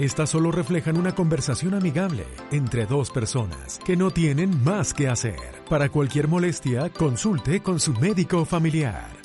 Estas 0.00 0.30
solo 0.30 0.50
reflejan 0.50 0.96
una 0.96 1.14
conversación 1.14 1.74
amigable 1.74 2.24
entre 2.52 2.86
dos 2.86 3.10
personas 3.10 3.78
que 3.84 3.98
no 3.98 4.10
tienen 4.10 4.64
más 4.64 4.94
que 4.94 5.08
hacer. 5.08 5.36
Para 5.68 5.90
cualquier 5.90 6.26
molestia, 6.26 6.88
consulte 6.88 7.60
con 7.60 7.78
su 7.78 7.92
médico 7.92 8.46
familiar. 8.46 9.19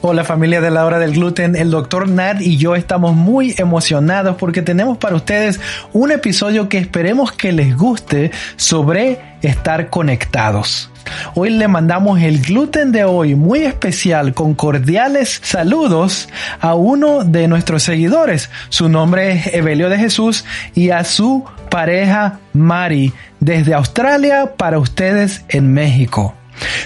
Hola 0.00 0.22
familia 0.22 0.60
de 0.60 0.70
la 0.70 0.86
hora 0.86 1.00
del 1.00 1.14
gluten, 1.14 1.56
el 1.56 1.72
doctor 1.72 2.08
Nad 2.08 2.38
y 2.38 2.56
yo 2.56 2.76
estamos 2.76 3.16
muy 3.16 3.56
emocionados 3.58 4.36
porque 4.36 4.62
tenemos 4.62 4.96
para 4.96 5.16
ustedes 5.16 5.58
un 5.92 6.12
episodio 6.12 6.68
que 6.68 6.78
esperemos 6.78 7.32
que 7.32 7.50
les 7.50 7.76
guste 7.76 8.30
sobre 8.54 9.18
estar 9.42 9.90
conectados. 9.90 10.88
Hoy 11.34 11.50
le 11.50 11.66
mandamos 11.66 12.22
el 12.22 12.40
gluten 12.40 12.92
de 12.92 13.02
hoy 13.02 13.34
muy 13.34 13.64
especial 13.64 14.34
con 14.34 14.54
cordiales 14.54 15.40
saludos 15.42 16.28
a 16.60 16.76
uno 16.76 17.24
de 17.24 17.48
nuestros 17.48 17.82
seguidores. 17.82 18.50
Su 18.68 18.88
nombre 18.88 19.32
es 19.32 19.52
Evelio 19.52 19.88
de 19.88 19.98
Jesús 19.98 20.44
y 20.76 20.90
a 20.90 21.02
su 21.02 21.44
pareja 21.70 22.38
Mari 22.52 23.12
desde 23.40 23.74
Australia 23.74 24.52
para 24.56 24.78
ustedes 24.78 25.44
en 25.48 25.72
México. 25.72 26.36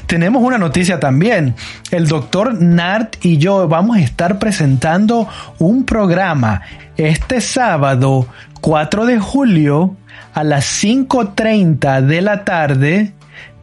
Tenemos 0.06 0.42
una 0.42 0.58
noticia 0.58 1.00
también. 1.00 1.54
El 1.90 2.08
doctor 2.08 2.60
Nart 2.60 3.16
y 3.24 3.38
yo 3.38 3.68
vamos 3.68 3.96
a 3.96 4.00
estar 4.00 4.38
presentando 4.38 5.28
un 5.58 5.84
programa 5.84 6.62
este 6.96 7.40
sábado 7.40 8.26
4 8.60 9.06
de 9.06 9.18
julio 9.18 9.96
a 10.34 10.44
las 10.44 10.82
5.30 10.82 12.02
de 12.02 12.22
la 12.22 12.44
tarde 12.44 13.12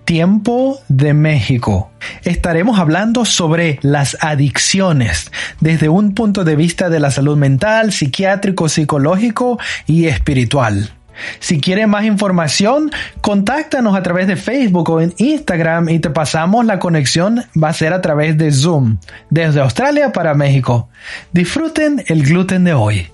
tiempo 0.09 0.80
de 0.87 1.13
México. 1.13 1.91
Estaremos 2.23 2.80
hablando 2.80 3.25
sobre 3.25 3.77
las 3.83 4.17
adicciones 4.21 5.31
desde 5.59 5.87
un 5.87 6.15
punto 6.15 6.43
de 6.43 6.55
vista 6.55 6.89
de 6.89 6.99
la 6.99 7.11
salud 7.11 7.37
mental, 7.37 7.91
psiquiátrico, 7.91 8.69
psicológico 8.69 9.59
y 9.85 10.07
espiritual. 10.07 10.89
Si 11.39 11.59
quieres 11.59 11.87
más 11.87 12.05
información, 12.05 12.91
contáctanos 13.21 13.95
a 13.95 14.03
través 14.03 14.27
de 14.27 14.35
Facebook 14.35 14.89
o 14.89 15.01
en 15.01 15.13
Instagram 15.17 15.89
y 15.89 15.99
te 15.99 16.09
pasamos 16.09 16.65
la 16.65 16.79
conexión. 16.79 17.43
Va 17.61 17.69
a 17.69 17.73
ser 17.73 17.93
a 17.93 18.01
través 18.01 18.37
de 18.37 18.51
Zoom, 18.51 18.97
desde 19.29 19.61
Australia 19.61 20.11
para 20.11 20.33
México. 20.33 20.89
Disfruten 21.31 22.03
el 22.07 22.23
gluten 22.23 22.63
de 22.63 22.73
hoy. 22.73 23.07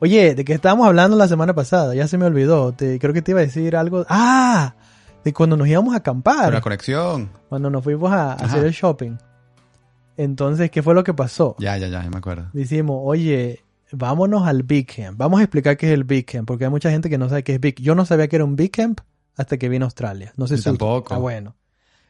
Oye, 0.00 0.34
¿de 0.34 0.44
qué 0.44 0.52
estábamos 0.52 0.86
hablando 0.86 1.16
la 1.16 1.26
semana 1.26 1.54
pasada? 1.54 1.94
Ya 1.94 2.06
se 2.06 2.18
me 2.18 2.26
olvidó. 2.26 2.72
Te, 2.72 2.98
creo 2.98 3.12
que 3.12 3.22
te 3.22 3.32
iba 3.32 3.40
a 3.40 3.44
decir 3.44 3.74
algo. 3.74 4.06
¡Ah! 4.08 4.74
De 5.24 5.32
cuando 5.32 5.56
nos 5.56 5.66
íbamos 5.66 5.94
a 5.94 5.98
acampar. 5.98 6.52
La 6.52 6.60
conexión. 6.60 7.30
Cuando 7.48 7.68
nos 7.68 7.82
fuimos 7.82 8.12
a, 8.12 8.32
a 8.32 8.34
hacer 8.34 8.64
el 8.64 8.72
shopping. 8.72 9.16
Entonces, 10.16 10.70
¿qué 10.70 10.82
fue 10.82 10.94
lo 10.94 11.02
que 11.02 11.14
pasó? 11.14 11.56
Ya, 11.58 11.76
ya, 11.78 11.88
ya, 11.88 12.02
me 12.10 12.18
acuerdo. 12.18 12.48
Decimos, 12.52 13.00
oye, 13.04 13.64
vámonos 13.92 14.46
al 14.46 14.62
Big 14.62 14.86
Camp. 14.86 15.18
Vamos 15.18 15.40
a 15.40 15.42
explicar 15.44 15.76
qué 15.76 15.86
es 15.86 15.92
el 15.92 16.04
Big 16.04 16.26
Camp, 16.26 16.46
porque 16.46 16.64
hay 16.64 16.70
mucha 16.70 16.90
gente 16.90 17.08
que 17.08 17.18
no 17.18 17.28
sabe 17.28 17.44
qué 17.44 17.54
es 17.54 17.60
Big. 17.60 17.80
Yo 17.80 17.94
no 17.94 18.04
sabía 18.04 18.28
que 18.28 18.36
era 18.36 18.44
un 18.44 18.56
Big 18.56 18.70
Camp 18.70 19.00
hasta 19.36 19.56
que 19.56 19.68
vine 19.68 19.84
a 19.84 19.86
Australia. 19.86 20.32
No 20.36 20.46
sé 20.46 20.54
Yo 20.54 20.58
si 20.58 20.64
tampoco. 20.64 21.14
Ah, 21.14 21.18
bueno. 21.18 21.54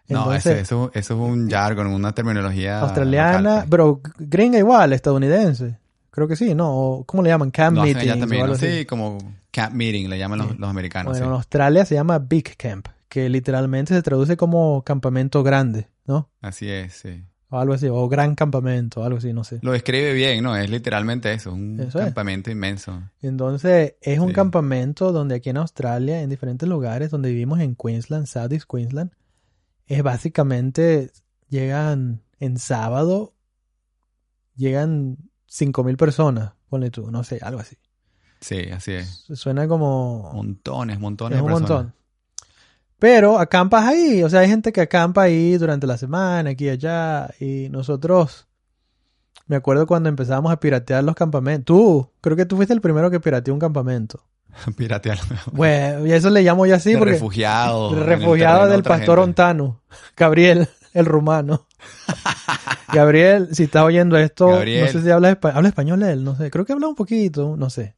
no, 0.09 0.19
Entonces, 0.21 0.59
eso, 0.63 0.91
eso 0.95 1.15
es 1.15 1.21
un 1.21 1.51
jargon, 1.51 1.89
una 1.89 2.13
terminología 2.13 2.81
australiana, 2.81 3.39
local, 3.39 3.55
pues. 3.61 3.71
pero 3.71 4.01
gringa 4.19 4.59
igual, 4.59 4.93
estadounidense. 4.93 5.79
Creo 6.11 6.27
que 6.27 6.37
sí, 6.37 6.55
¿no? 6.55 7.05
¿Cómo 7.07 7.23
le 7.23 7.29
llaman? 7.29 7.51
Camp 7.51 7.79
así. 7.79 7.95
Sí, 8.59 8.87
como 8.87 9.19
camp 9.51 9.75
meeting 9.75 10.09
le 10.09 10.19
llaman 10.19 10.39
los, 10.41 10.59
los 10.59 10.69
americanos. 10.69 11.13
Bueno, 11.13 11.27
sí. 11.27 11.29
en 11.29 11.35
Australia 11.35 11.85
se 11.85 11.95
llama 11.95 12.19
Big 12.19 12.57
Camp, 12.57 12.89
que 13.09 13.29
literalmente 13.29 13.95
se 13.95 14.03
traduce 14.03 14.37
como 14.37 14.83
campamento 14.83 15.43
grande, 15.43 15.89
¿no? 16.07 16.29
Así 16.41 16.69
es, 16.71 16.95
sí. 16.95 17.23
O 17.51 17.59
algo 17.59 17.73
así, 17.73 17.87
o 17.89 18.09
gran 18.09 18.35
campamento, 18.35 19.03
algo 19.05 19.19
así, 19.19 19.33
no 19.33 19.43
sé. 19.43 19.59
Lo 19.63 19.73
describe 19.73 20.13
bien, 20.13 20.43
¿no? 20.45 20.55
Es 20.55 20.69
literalmente 20.69 21.33
eso, 21.33 21.53
un 21.53 21.81
Eso 21.81 21.99
es. 21.99 22.05
campamento 22.05 22.51
inmenso. 22.51 23.03
Entonces, 23.23 23.95
es 24.03 24.19
un 24.19 24.29
Sí. 24.29 24.35
campamento 24.35 25.13
donde 25.13 25.37
aquí 25.37 25.49
en 25.49 25.57
Australia, 25.57 26.21
en 26.21 26.29
diferentes 26.29 26.69
lugares 26.69 27.11
donde 27.11 27.31
vivimos 27.31 27.61
en 27.61 27.75
Queensland, 27.75 28.27
South 28.27 28.53
East 28.53 28.67
Queensland, 28.71 29.13
es 29.87 30.03
básicamente, 30.03 31.11
llegan 31.49 32.21
en 32.39 32.59
sábado, 32.59 33.33
llegan 34.57 35.17
5.000 35.47 35.97
personas, 35.97 36.53
ponle 36.69 36.91
tú, 36.91 37.11
no 37.11 37.25
sé, 37.25 37.39
algo 37.43 37.61
así. 37.61 37.77
Sí, 38.41 38.69
así 38.71 38.93
es. 38.93 39.25
Suena 39.35 39.67
como... 39.67 40.31
Montones, 40.35 41.01
montones 41.01 41.39
es 41.39 41.45
de 41.45 41.51
un 41.51 41.59
personas. 41.59 41.71
montón. 41.85 41.95
Pero 42.99 43.39
acampas 43.39 43.85
ahí, 43.87 44.23
o 44.25 44.29
sea, 44.29 44.41
hay 44.41 44.49
gente 44.49 44.73
que 44.73 44.81
acampa 44.81 45.23
ahí 45.23 45.57
durante 45.57 45.87
la 45.87 45.97
semana, 45.97 46.51
aquí 46.51 46.65
y 46.67 46.71
allá, 46.71 47.31
y 47.39 47.69
nosotros, 47.71 48.49
me 49.47 49.55
acuerdo 49.57 49.87
cuando 49.87 50.09
empezamos 50.09 50.51
a 50.53 50.59
piratear 50.59 51.05
los 51.05 51.15
campamentos. 51.15 51.65
Tú, 51.65 52.11
creo 52.21 52.37
que 52.37 52.45
tú 52.47 52.57
fuiste 52.57 52.75
el 52.75 52.81
primero 52.81 53.11
que 53.11 53.21
pirateó 53.21 53.55
un 53.55 53.61
campamento. 53.61 54.25
Piratear. 54.77 55.19
Bueno, 55.53 56.07
y 56.07 56.13
eso 56.13 56.29
le 56.31 56.43
llamo 56.43 56.67
yo 56.67 56.75
así 56.75 56.93
de 56.93 56.99
porque 56.99 57.13
refugiado. 57.13 57.95
de 57.95 58.03
refugiado 58.03 58.65
de 58.67 58.73
del 58.73 58.83
pastor 58.83 59.19
gente. 59.19 59.31
Ontano, 59.31 59.83
Gabriel, 60.17 60.69
el 60.95 61.05
rumano. 61.07 61.67
Gabriel, 62.93 63.49
si 63.55 63.65
estás 63.65 63.83
oyendo 63.85 64.17
esto, 64.17 64.49
Gabriel. 64.49 64.87
no 64.87 64.91
sé 64.93 65.03
si 65.03 65.11
habla, 65.11 65.31
espa- 65.39 65.53
habla 65.55 65.69
español 65.69 66.03
él, 66.03 66.25
no 66.25 66.35
sé, 66.37 66.51
creo 66.51 66.65
que 66.65 66.73
habla 66.73 66.89
un 66.89 66.95
poquito, 66.95 67.55
no 67.57 67.71
sé. 67.71 67.95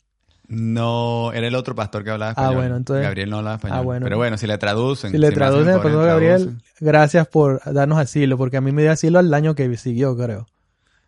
No, 0.52 1.32
era 1.32 1.46
el 1.46 1.54
otro 1.54 1.74
pastor 1.76 2.02
que 2.02 2.10
hablaba 2.10 2.30
Ah, 2.30 2.34
español. 2.42 2.54
bueno, 2.56 2.76
entonces- 2.76 3.04
Gabriel 3.04 3.30
no 3.30 3.38
hablaba 3.38 3.56
español. 3.56 3.78
Ah, 3.78 3.82
bueno. 3.82 4.04
Pero 4.04 4.16
bueno, 4.16 4.36
si 4.36 4.46
le 4.48 4.58
traducen. 4.58 5.12
Si 5.12 5.18
le 5.18 5.28
hacen 5.28 5.34
traducen 5.38 5.68
al 5.68 5.80
pastor 5.82 6.04
Gabriel, 6.06 6.36
traducen. 6.42 6.62
gracias 6.80 7.28
por 7.28 7.60
darnos 7.72 7.98
asilo, 7.98 8.36
porque 8.36 8.56
a 8.56 8.60
mí 8.60 8.72
me 8.72 8.82
dio 8.82 8.90
asilo 8.90 9.18
al 9.20 9.32
año 9.32 9.54
que 9.54 9.76
siguió, 9.76 10.16
creo. 10.16 10.46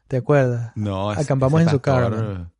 ¿Te 0.06 0.19
acuerdas? 0.19 0.72
No, 0.76 1.10
Acampamos 1.10 1.60
en 1.62 1.70
su 1.70 1.80
caravan. 1.80 2.53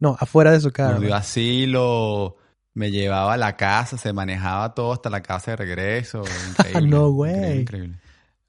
No, 0.00 0.16
afuera 0.18 0.50
de 0.50 0.60
su 0.60 0.72
casa. 0.72 0.92
Nos 0.94 1.00
dio 1.02 1.14
asilo, 1.14 2.36
me 2.74 2.90
llevaba 2.90 3.34
a 3.34 3.36
la 3.36 3.56
casa, 3.56 3.96
se 3.96 4.12
manejaba 4.12 4.74
todo 4.74 4.92
hasta 4.92 5.08
la 5.10 5.22
casa 5.22 5.52
de 5.52 5.56
regreso. 5.58 6.22
Increíble. 6.58 6.88
No 6.90 7.08
way. 7.08 7.30
Increíble, 7.34 7.60
increíble. 7.60 7.96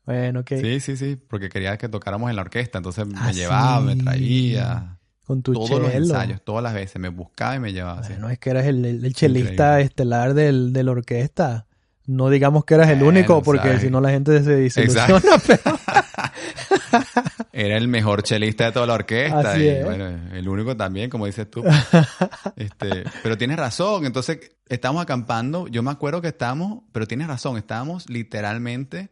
Bueno, 0.05 0.39
ok. 0.39 0.47
Sí, 0.61 0.79
sí, 0.79 0.97
sí, 0.97 1.15
porque 1.29 1.49
quería 1.49 1.77
que 1.77 1.89
tocáramos 1.89 2.29
en 2.29 2.37
la 2.37 2.41
orquesta, 2.41 2.77
entonces 2.79 3.05
me 3.05 3.13
Ah, 3.19 3.31
llevaba, 3.31 3.81
me 3.81 3.95
traía. 3.97 4.96
Con 5.27 5.41
tu 5.43 5.51
Todos 5.53 5.69
los 5.71 5.79
chelo. 5.91 6.05
ensayos, 6.05 6.41
todas 6.41 6.63
las 6.63 6.73
veces, 6.73 6.99
me 7.01 7.09
buscaba 7.09 7.55
y 7.55 7.59
me 7.59 7.73
llevaba. 7.73 8.01
Bueno, 8.01 8.29
es 8.29 8.39
que 8.39 8.49
eras 8.49 8.65
el, 8.65 8.83
el- 8.85 9.03
el 9.05 9.13
chelista 9.13 9.51
Increíble. 9.51 9.81
estelar 9.83 10.33
del, 10.33 10.71
de 10.73 10.83
la 10.83 10.91
orquesta. 10.91 11.65
No 12.05 12.29
digamos 12.29 12.63
que 12.63 12.75
eras 12.75 12.87
el 12.87 12.99
Bueno, 12.99 13.09
único, 13.19 13.43
porque 13.43 13.77
si 13.81 13.89
no 13.89 13.99
la 13.99 14.11
gente 14.11 14.41
se 14.41 14.55
desilusiona. 14.55 15.19
Pero, 15.45 15.61
Era 17.51 17.77
el 17.77 17.87
mejor 17.89 18.23
chelista 18.23 18.65
de 18.65 18.71
toda 18.71 18.85
la 18.87 18.93
orquesta. 18.93 19.51
Así 19.51 19.63
y 19.63 19.67
es. 19.67 19.83
bueno, 19.85 20.07
el 20.33 20.47
único 20.47 20.77
también, 20.77 21.09
como 21.09 21.25
dices 21.25 21.49
tú. 21.49 21.63
Este, 22.55 23.03
pero 23.21 23.37
tienes 23.37 23.57
razón, 23.57 24.05
entonces 24.05 24.39
estamos 24.67 25.01
acampando, 25.03 25.67
yo 25.67 25.83
me 25.83 25.91
acuerdo 25.91 26.21
que 26.21 26.29
estábamos, 26.29 26.83
pero 26.91 27.05
tienes 27.05 27.27
razón, 27.27 27.57
estábamos 27.57 28.09
literalmente 28.09 29.09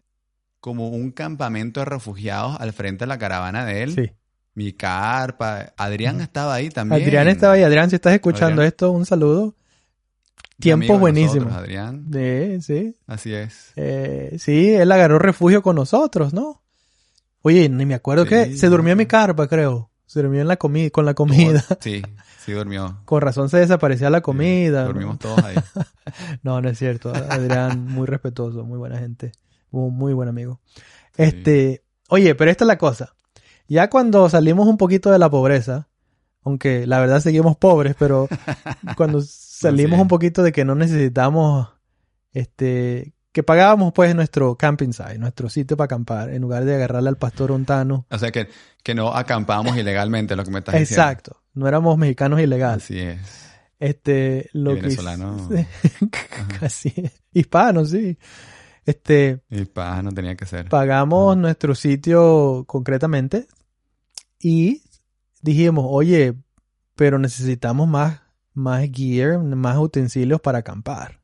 como 0.60 0.88
un 0.90 1.12
campamento 1.12 1.80
de 1.82 1.86
refugiados 1.86 2.60
al 2.60 2.74
frente 2.74 3.04
de 3.04 3.08
la 3.08 3.20
caravana 3.20 3.66
de 3.66 3.84
él. 3.84 3.94
sí. 3.94 4.12
Mi 4.56 4.72
carpa, 4.74 5.74
Adrián 5.78 6.22
estaba 6.22 6.54
ahí 6.56 6.70
también. 6.70 7.02
Adrián 7.04 7.28
estaba 7.28 7.54
ahí. 7.54 7.64
Adrián, 7.64 7.90
si 7.90 7.96
estás 7.98 8.14
escuchando 8.14 8.62
Adrián. 8.62 8.68
esto, 8.68 8.92
un 8.92 9.06
saludo. 9.06 9.44
Un 9.48 9.56
Tiempos 10.62 10.98
buenísimos. 11.00 11.48
nosotros, 11.52 11.64
Adrián, 11.64 12.08
Sí, 12.14 12.62
sí. 12.62 12.96
así 13.08 13.34
es. 13.34 13.74
Eh, 13.76 14.38
sí, 14.40 14.74
él 14.74 14.90
agarró 14.92 15.20
refugio 15.20 15.62
con 15.62 15.76
nosotros, 15.76 16.34
¿no? 16.34 16.64
Oye, 17.42 17.68
ni 17.68 17.86
me 17.86 17.94
acuerdo 17.94 18.24
Sí, 18.24 18.30
que 18.30 18.58
se 18.58 18.70
durmió 18.70 18.94
en 18.94 18.98
mi 19.00 19.06
carpa, 19.06 19.48
creo. 19.48 19.92
Se 20.06 20.22
durmió 20.22 20.40
en 20.42 20.48
la 20.48 20.56
comida, 20.56 20.90
con 20.92 21.06
la 21.06 21.14
comida. 21.14 21.64
Sí, 21.82 22.02
sí 22.46 22.54
durmió. 22.54 23.02
Con 23.04 23.22
razón 23.22 23.50
se 23.50 23.58
desaparecía 23.58 24.10
la 24.10 24.22
comida. 24.22 24.82
¿no? 24.84 24.88
Dormimos 24.88 25.20
todos 25.20 25.44
ahí. 25.44 25.56
No, 26.44 26.62
no 26.62 26.70
es 26.70 26.78
cierto. 26.80 27.12
Adrián, 27.14 27.86
muy 27.86 28.08
respetuoso, 28.08 28.64
muy 28.64 28.78
buena 28.78 28.98
gente. 29.00 29.34
Muy, 29.72 29.92
muy 29.92 30.14
buen 30.14 30.30
amigo. 30.30 30.62
Este, 31.18 31.84
oye, 32.08 32.34
pero 32.36 32.50
esta 32.52 32.64
es 32.64 32.68
la 32.68 32.78
cosa. 32.78 33.15
Ya 33.68 33.90
cuando 33.90 34.30
salimos 34.30 34.68
un 34.68 34.78
poquito 34.78 35.12
de 35.12 35.20
la 35.20 35.30
pobreza, 35.30 35.88
aunque 36.44 36.86
la 36.86 37.00
verdad 37.00 37.20
seguimos 37.20 37.58
pobres, 37.58 37.96
pero 37.98 38.28
cuando 38.98 39.22
salimos 39.22 39.94
Así 39.94 39.96
es. 39.96 40.02
un 40.02 40.08
poquito 40.08 40.44
de 40.44 40.52
que 40.52 40.66
no 40.66 40.76
necesitamos, 40.76 41.70
este, 42.34 43.14
que 43.32 43.44
pagábamos 43.44 43.92
pues 43.94 44.14
nuestro 44.16 44.56
camping 44.56 44.92
site, 44.94 45.18
nuestro 45.18 45.50
sitio 45.50 45.76
para 45.78 45.86
acampar, 45.86 46.30
en 46.30 46.42
lugar 46.42 46.64
de 46.66 46.76
agarrarle 46.76 47.10
al 47.10 47.18
pastor 47.18 47.52
Ontano. 47.52 48.06
O 48.10 48.18
sea 48.20 48.32
que, 48.32 48.48
que 48.84 48.94
no 48.96 49.14
acampamos 49.14 49.76
ilegalmente, 49.78 50.36
lo 50.36 50.44
que 50.44 50.52
me 50.52 50.60
estás 50.60 50.76
diciendo. 50.78 51.02
Exacto. 51.04 51.42
No 51.54 51.68
éramos 51.68 51.98
mexicanos 51.98 52.40
ilegales. 52.40 52.84
Así 52.86 53.00
es. 53.00 53.20
Este, 53.80 54.50
lo 54.54 54.72
Y 54.72 54.76
que 54.76 54.82
venezolano. 54.84 55.50
casi 56.60 56.94
hispano, 57.34 57.86
sí. 57.86 58.18
Este, 58.86 59.42
Y 59.50 59.66
pa, 59.66 60.02
no 60.04 60.12
tenía 60.12 60.36
que 60.36 60.46
ser. 60.46 60.70
pagamos 60.70 61.36
nuestro 61.36 61.74
sitio 61.76 62.64
concretamente 62.68 63.48
y 64.48 64.84
dijimos, 65.42 65.86
oye, 65.90 66.36
pero 66.96 67.18
necesitamos 67.18 67.88
más, 67.88 68.22
más 68.54 68.84
gear, 68.94 69.40
más 69.40 69.78
utensilios 69.78 70.40
para 70.40 70.60
acampar. 70.60 71.22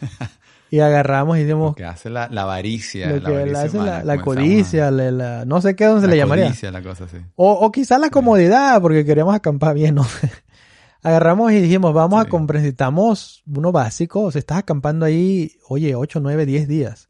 y 0.70 0.80
agarramos 0.80 1.36
y 1.36 1.40
Lo 1.40 1.46
dijimos, 1.46 1.74
que 1.76 1.84
hace 1.84 2.10
la, 2.10 2.28
la 2.28 2.42
avaricia. 2.42 3.08
lo 3.10 3.16
la 3.16 3.20
que 3.20 3.26
avaricia 3.36 3.60
hace 3.62 3.76
la, 3.76 3.82
humana, 3.82 4.04
la 4.04 4.20
codicia, 4.22 4.90
la, 4.90 5.10
la- 5.10 5.44
no 5.44 5.60
sé 5.60 5.74
qué, 5.76 5.84
a- 5.84 5.88
dónde 5.88 6.02
se 6.02 6.06
la 6.08 6.12
le 6.14 6.16
llamaría. 6.18 6.46
codicia, 6.46 6.70
la 6.70 6.82
cosa 6.82 7.04
así. 7.04 7.18
O, 7.36 7.52
o 7.52 7.70
quizás 7.72 8.00
la 8.00 8.10
comodidad, 8.10 8.80
porque 8.80 9.04
queríamos 9.04 9.34
acampar 9.34 9.74
bien, 9.74 9.94
¿no? 9.96 10.06
Agarramos 11.02 11.52
y 11.52 11.60
dijimos, 11.60 11.94
vamos 11.94 12.20
a 12.20 12.24
Sí. 12.24 12.30
comprar, 12.30 12.60
necesitamos 12.60 13.42
uno 13.46 13.72
básico. 13.72 14.22
O 14.24 14.30
sea, 14.30 14.38
estás 14.40 14.58
acampando 14.58 15.06
ahí, 15.06 15.52
oye, 15.68 15.94
8, 15.94 16.20
9, 16.20 16.46
10 16.46 16.68
días. 16.68 17.09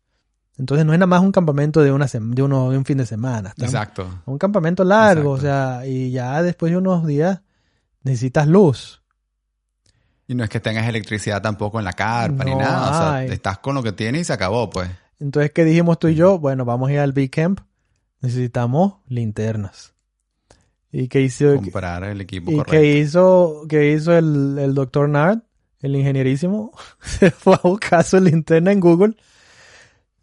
Entonces 0.60 0.84
no 0.84 0.92
es 0.92 0.98
nada 0.98 1.06
más 1.06 1.22
un 1.22 1.32
campamento 1.32 1.80
de, 1.82 1.90
una 1.90 2.04
de, 2.04 2.42
uno, 2.42 2.70
de 2.70 2.76
un 2.76 2.84
fin 2.84 2.98
de 2.98 3.06
semana. 3.06 3.48
Estamos- 3.48 3.72
Exacto. 3.72 4.22
Un 4.26 4.36
campamento 4.36 4.84
largo, 4.84 5.36
Exacto. 5.36 5.48
o 5.78 5.80
sea, 5.80 5.86
y 5.86 6.10
ya 6.10 6.42
después 6.42 6.70
de 6.70 6.76
unos 6.76 7.06
días 7.06 7.40
necesitas 8.02 8.46
luz. 8.46 9.02
Y 10.28 10.34
no 10.34 10.44
es 10.44 10.50
que 10.50 10.60
tengas 10.60 10.86
electricidad 10.86 11.40
tampoco 11.40 11.78
en 11.78 11.86
la 11.86 11.94
carpa 11.94 12.44
ni 12.44 12.54
nada. 12.54 12.90
O 12.90 12.94
sea, 12.94 13.24
estás 13.24 13.58
con 13.60 13.74
lo 13.74 13.82
que 13.82 13.92
tienes 13.92 14.20
y 14.20 14.24
se 14.24 14.34
acabó, 14.34 14.68
pues. 14.68 14.90
Entonces, 15.18 15.50
¿qué 15.52 15.64
dijimos 15.64 15.98
tú 15.98 16.08
y 16.08 16.14
yo? 16.14 16.38
Bueno, 16.38 16.66
vamos 16.66 16.90
a 16.90 16.92
ir 16.92 16.98
al 17.00 17.12
Big 17.14 17.30
Camp. 17.30 17.60
Necesitamos 18.20 18.96
linternas. 19.08 19.94
¿Y 20.92 21.08
qué 21.08 21.22
hizo, 21.22 21.56
Comprar 21.56 22.04
el 22.04 22.20
equipo 22.20 22.50
y 22.50 22.56
correcto. 22.56 22.70
qué 22.72 22.98
hizo, 22.98 23.62
qué 23.66 23.92
hizo 23.92 24.12
el, 24.16 24.58
el 24.58 24.74
doctor 24.74 25.08
Nard, 25.08 25.38
el 25.80 25.96
ingenierísimo? 25.96 26.72
Se 27.00 27.30
fue 27.30 27.54
a 27.54 27.60
buscar 27.62 28.04
su 28.04 28.20
linterna 28.20 28.72
en 28.72 28.80
Google. 28.80 29.16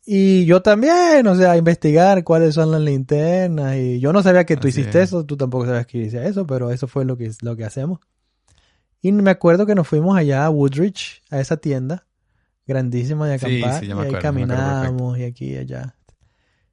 Y 0.10 0.46
yo 0.46 0.62
también, 0.62 1.28
o 1.28 1.36
sea, 1.36 1.58
investigar 1.58 2.24
cuáles 2.24 2.56
son 2.56 2.72
las 2.72 2.80
linternas. 2.80 3.76
Y 3.76 4.00
yo 4.00 4.14
no 4.14 4.24
sabía 4.24 4.46
que 4.46 4.56
tú 4.56 4.70
Así 4.70 4.70
hiciste 4.70 5.02
es. 5.02 5.04
eso, 5.04 5.26
tú 5.26 5.36
tampoco 5.36 5.66
sabías 5.66 5.86
que 5.86 5.98
hice 5.98 6.26
eso, 6.28 6.48
pero 6.48 6.72
eso 6.72 6.88
fue 6.88 7.04
lo 7.04 7.18
que, 7.18 7.30
lo 7.42 7.58
que 7.58 7.66
hacemos. 7.66 8.00
Y 9.02 9.12
me 9.12 9.32
acuerdo 9.32 9.66
que 9.66 9.76
nos 9.76 9.88
fuimos 9.88 10.18
allá 10.18 10.46
a 10.46 10.50
Woodridge, 10.50 11.22
a 11.30 11.40
esa 11.42 11.58
tienda 11.58 12.06
grandísima 12.66 13.28
de 13.28 13.38
Sí, 13.38 13.62
acampar. 13.64 13.80
sí, 13.82 13.88
me 13.88 14.04
y 14.04 14.06
ahí 14.06 14.16
acuerdo, 14.16 14.18
acuerdo 14.18 14.22
caminamos 14.22 15.18
y 15.20 15.24
aquí 15.26 15.46
y 15.54 15.58
allá. 15.58 15.96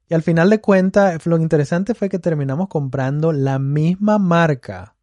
Y 0.07 0.13
al 0.13 0.21
final 0.23 0.49
de 0.49 0.61
cuentas, 0.61 1.25
lo 1.25 1.37
interesante 1.37 1.93
fue 1.93 2.09
que 2.09 2.19
terminamos 2.19 2.69
comprando 2.69 3.33
la 3.33 3.59
misma 3.59 4.17
marca 4.17 4.95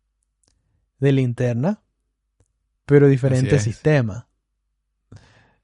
de 1.00 1.12
linterna, 1.12 1.82
pero 2.86 3.08
diferente 3.08 3.58
sistema. 3.58 4.28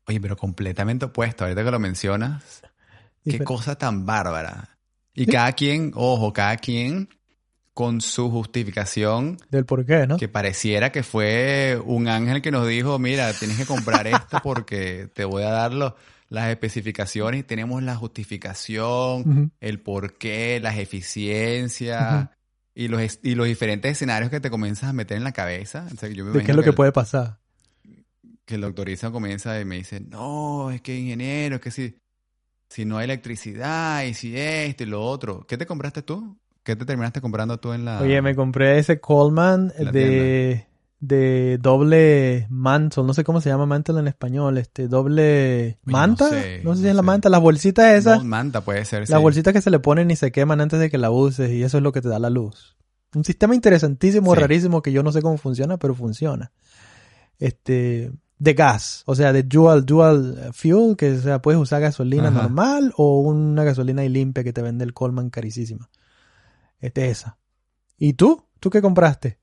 Oye, 0.08 0.20
pero 0.20 0.36
completamente 0.36 1.04
opuesto. 1.04 1.44
Ahorita 1.44 1.62
que 1.62 1.70
lo 1.70 1.78
mencionas, 1.78 2.62
qué 3.24 3.38
cosa 3.44 3.76
tan 3.76 4.06
bárbara. 4.06 4.76
Y 5.14 5.24
Sí. 5.24 5.30
cada 5.32 5.52
quien, 5.52 5.92
ojo, 5.94 6.32
cada 6.32 6.56
quien 6.56 7.08
con 7.74 8.00
su 8.00 8.30
justificación 8.30 9.36
Del 9.50 9.64
por 9.66 9.84
qué, 9.86 10.06
¿no? 10.06 10.16
que 10.16 10.28
pareciera 10.28 10.90
que 10.90 11.02
fue 11.04 11.80
un 11.84 12.08
ángel 12.08 12.42
que 12.42 12.50
nos 12.50 12.66
dijo, 12.66 12.98
mira, 12.98 13.32
tienes 13.34 13.56
que 13.56 13.66
comprar 13.66 14.06
esto 14.06 14.38
porque 14.42 15.08
te 15.14 15.24
voy 15.24 15.42
a 15.44 15.50
dar 15.50 15.72
lo- 15.72 15.94
las 16.28 16.48
especificaciones 16.48 17.40
y 17.40 17.42
tenemos 17.44 17.82
la 17.82 17.94
justificación, 17.96 19.52
el 19.60 19.80
porqué, 19.80 20.58
las 20.60 20.76
eficiencias 20.78 22.28
y, 22.74 22.88
los, 22.88 23.18
y 23.22 23.34
los 23.34 23.46
diferentes 23.46 23.92
escenarios 23.92 24.30
que 24.30 24.40
te 24.40 24.50
comienzas 24.50 24.90
a 24.90 24.92
meter 24.92 25.16
en 25.16 25.24
la 25.24 25.32
cabeza. 25.32 25.86
O 25.92 25.96
sea, 25.96 26.08
yo 26.08 26.24
me 26.24 26.32
¿De 26.32 26.44
qué 26.44 26.52
es 26.52 26.56
lo 26.56 26.62
que 26.62 26.72
puede 26.72 26.92
pasar? 26.92 27.38
Que 28.48 28.54
el 28.54 28.62
doctor 28.62 28.88
Isa 28.88 29.10
comienza 29.10 29.60
y 29.60 29.64
me 29.66 29.76
dice, 29.76 30.00
no, 30.00 30.70
es 30.70 30.80
que 30.80 30.98
ingeniero, 30.98 31.56
es 31.56 31.60
que 31.60 31.70
si, 31.70 31.94
si 32.70 32.84
no 32.86 32.96
hay 32.96 33.04
electricidad 33.04 34.04
y 34.04 34.14
si 34.14 34.36
esto 34.36 34.84
y 34.84 34.86
lo 34.86 35.04
otro. 35.04 35.46
¿Qué 35.46 35.58
te 35.58 35.66
compraste 35.66 36.00
tú? 36.02 36.38
¿Qué 36.62 36.74
te 36.74 36.86
terminaste 36.86 37.20
comprando 37.20 37.60
tú 37.60 37.72
en 37.74 37.84
la... 37.84 38.00
Oye, 38.00 38.20
me 38.22 38.34
compré 38.34 38.78
ese 38.78 39.00
Coleman 39.00 39.68
de, 39.92 40.66
de 40.98 41.58
doble 41.60 42.46
mantle, 42.48 43.04
no 43.04 43.12
sé 43.14 43.22
cómo 43.22 43.40
se 43.42 43.50
llama 43.50 43.66
mantle 43.66 44.00
en 44.00 44.08
español, 44.08 44.56
este 44.58 44.88
doble 44.88 45.78
no 45.84 45.92
manta, 45.92 46.28
sé, 46.30 46.60
no 46.64 46.72
sé 46.74 46.78
si 46.78 46.84
no 46.84 46.88
es 46.90 46.96
la 46.96 47.02
sé. 47.02 47.06
manta, 47.06 47.28
las 47.28 47.40
bolsitas 47.42 47.94
esas, 47.94 48.18
Mo- 48.18 48.24
Manta 48.24 48.62
puede 48.62 48.84
ser, 48.86 49.08
las 49.08 49.18
sí. 49.18 49.22
bolsitas 49.22 49.52
que 49.52 49.60
se 49.60 49.70
le 49.70 49.78
ponen 49.78 50.10
y 50.10 50.16
se 50.16 50.32
queman 50.32 50.60
antes 50.62 50.80
de 50.80 50.88
que 50.90 50.96
la 50.98 51.10
uses 51.10 51.50
y 51.50 51.62
eso 51.62 51.76
es 51.76 51.82
lo 51.82 51.92
que 51.92 52.00
te 52.00 52.08
da 52.08 52.18
la 52.18 52.30
luz. 52.30 52.76
Un 53.14 53.24
sistema 53.24 53.54
interesantísimo, 53.54 54.34
Sí. 54.34 54.40
rarísimo 54.40 54.80
que 54.82 54.92
yo 54.92 55.02
no 55.02 55.12
sé 55.12 55.20
cómo 55.22 55.36
funciona, 55.38 55.76
pero 55.78 55.94
funciona. 55.94 56.50
Este, 57.38 58.10
de 58.38 58.54
gas, 58.54 59.02
o 59.06 59.14
sea, 59.14 59.32
de 59.32 59.42
dual 59.42 59.84
dual 59.84 60.50
fuel, 60.52 60.96
que 60.96 61.12
o 61.12 61.20
sea, 61.20 61.42
puedes 61.42 61.60
usar 61.60 61.80
gasolina 61.80 62.28
Ajá. 62.28 62.42
normal 62.42 62.92
o 62.96 63.20
una 63.20 63.64
gasolina 63.64 64.02
ahí 64.02 64.08
limpia 64.08 64.44
que 64.44 64.52
te 64.52 64.62
vende 64.62 64.84
el 64.84 64.94
Coleman 64.94 65.30
carísima. 65.30 65.90
Este 66.80 67.10
esa. 67.10 67.38
¿Y 67.96 68.12
tú? 68.12 68.44
¿Tú 68.60 68.70
qué 68.70 68.80
compraste? 68.80 69.38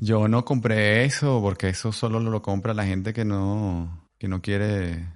Yo 0.00 0.28
no 0.28 0.44
compré 0.44 1.04
eso 1.04 1.40
porque 1.40 1.68
eso 1.68 1.92
solo 1.92 2.20
lo 2.20 2.42
compra 2.42 2.74
la 2.74 2.84
gente 2.84 3.12
que 3.12 3.24
no, 3.24 4.08
que 4.18 4.28
no 4.28 4.42
quiere, 4.42 5.08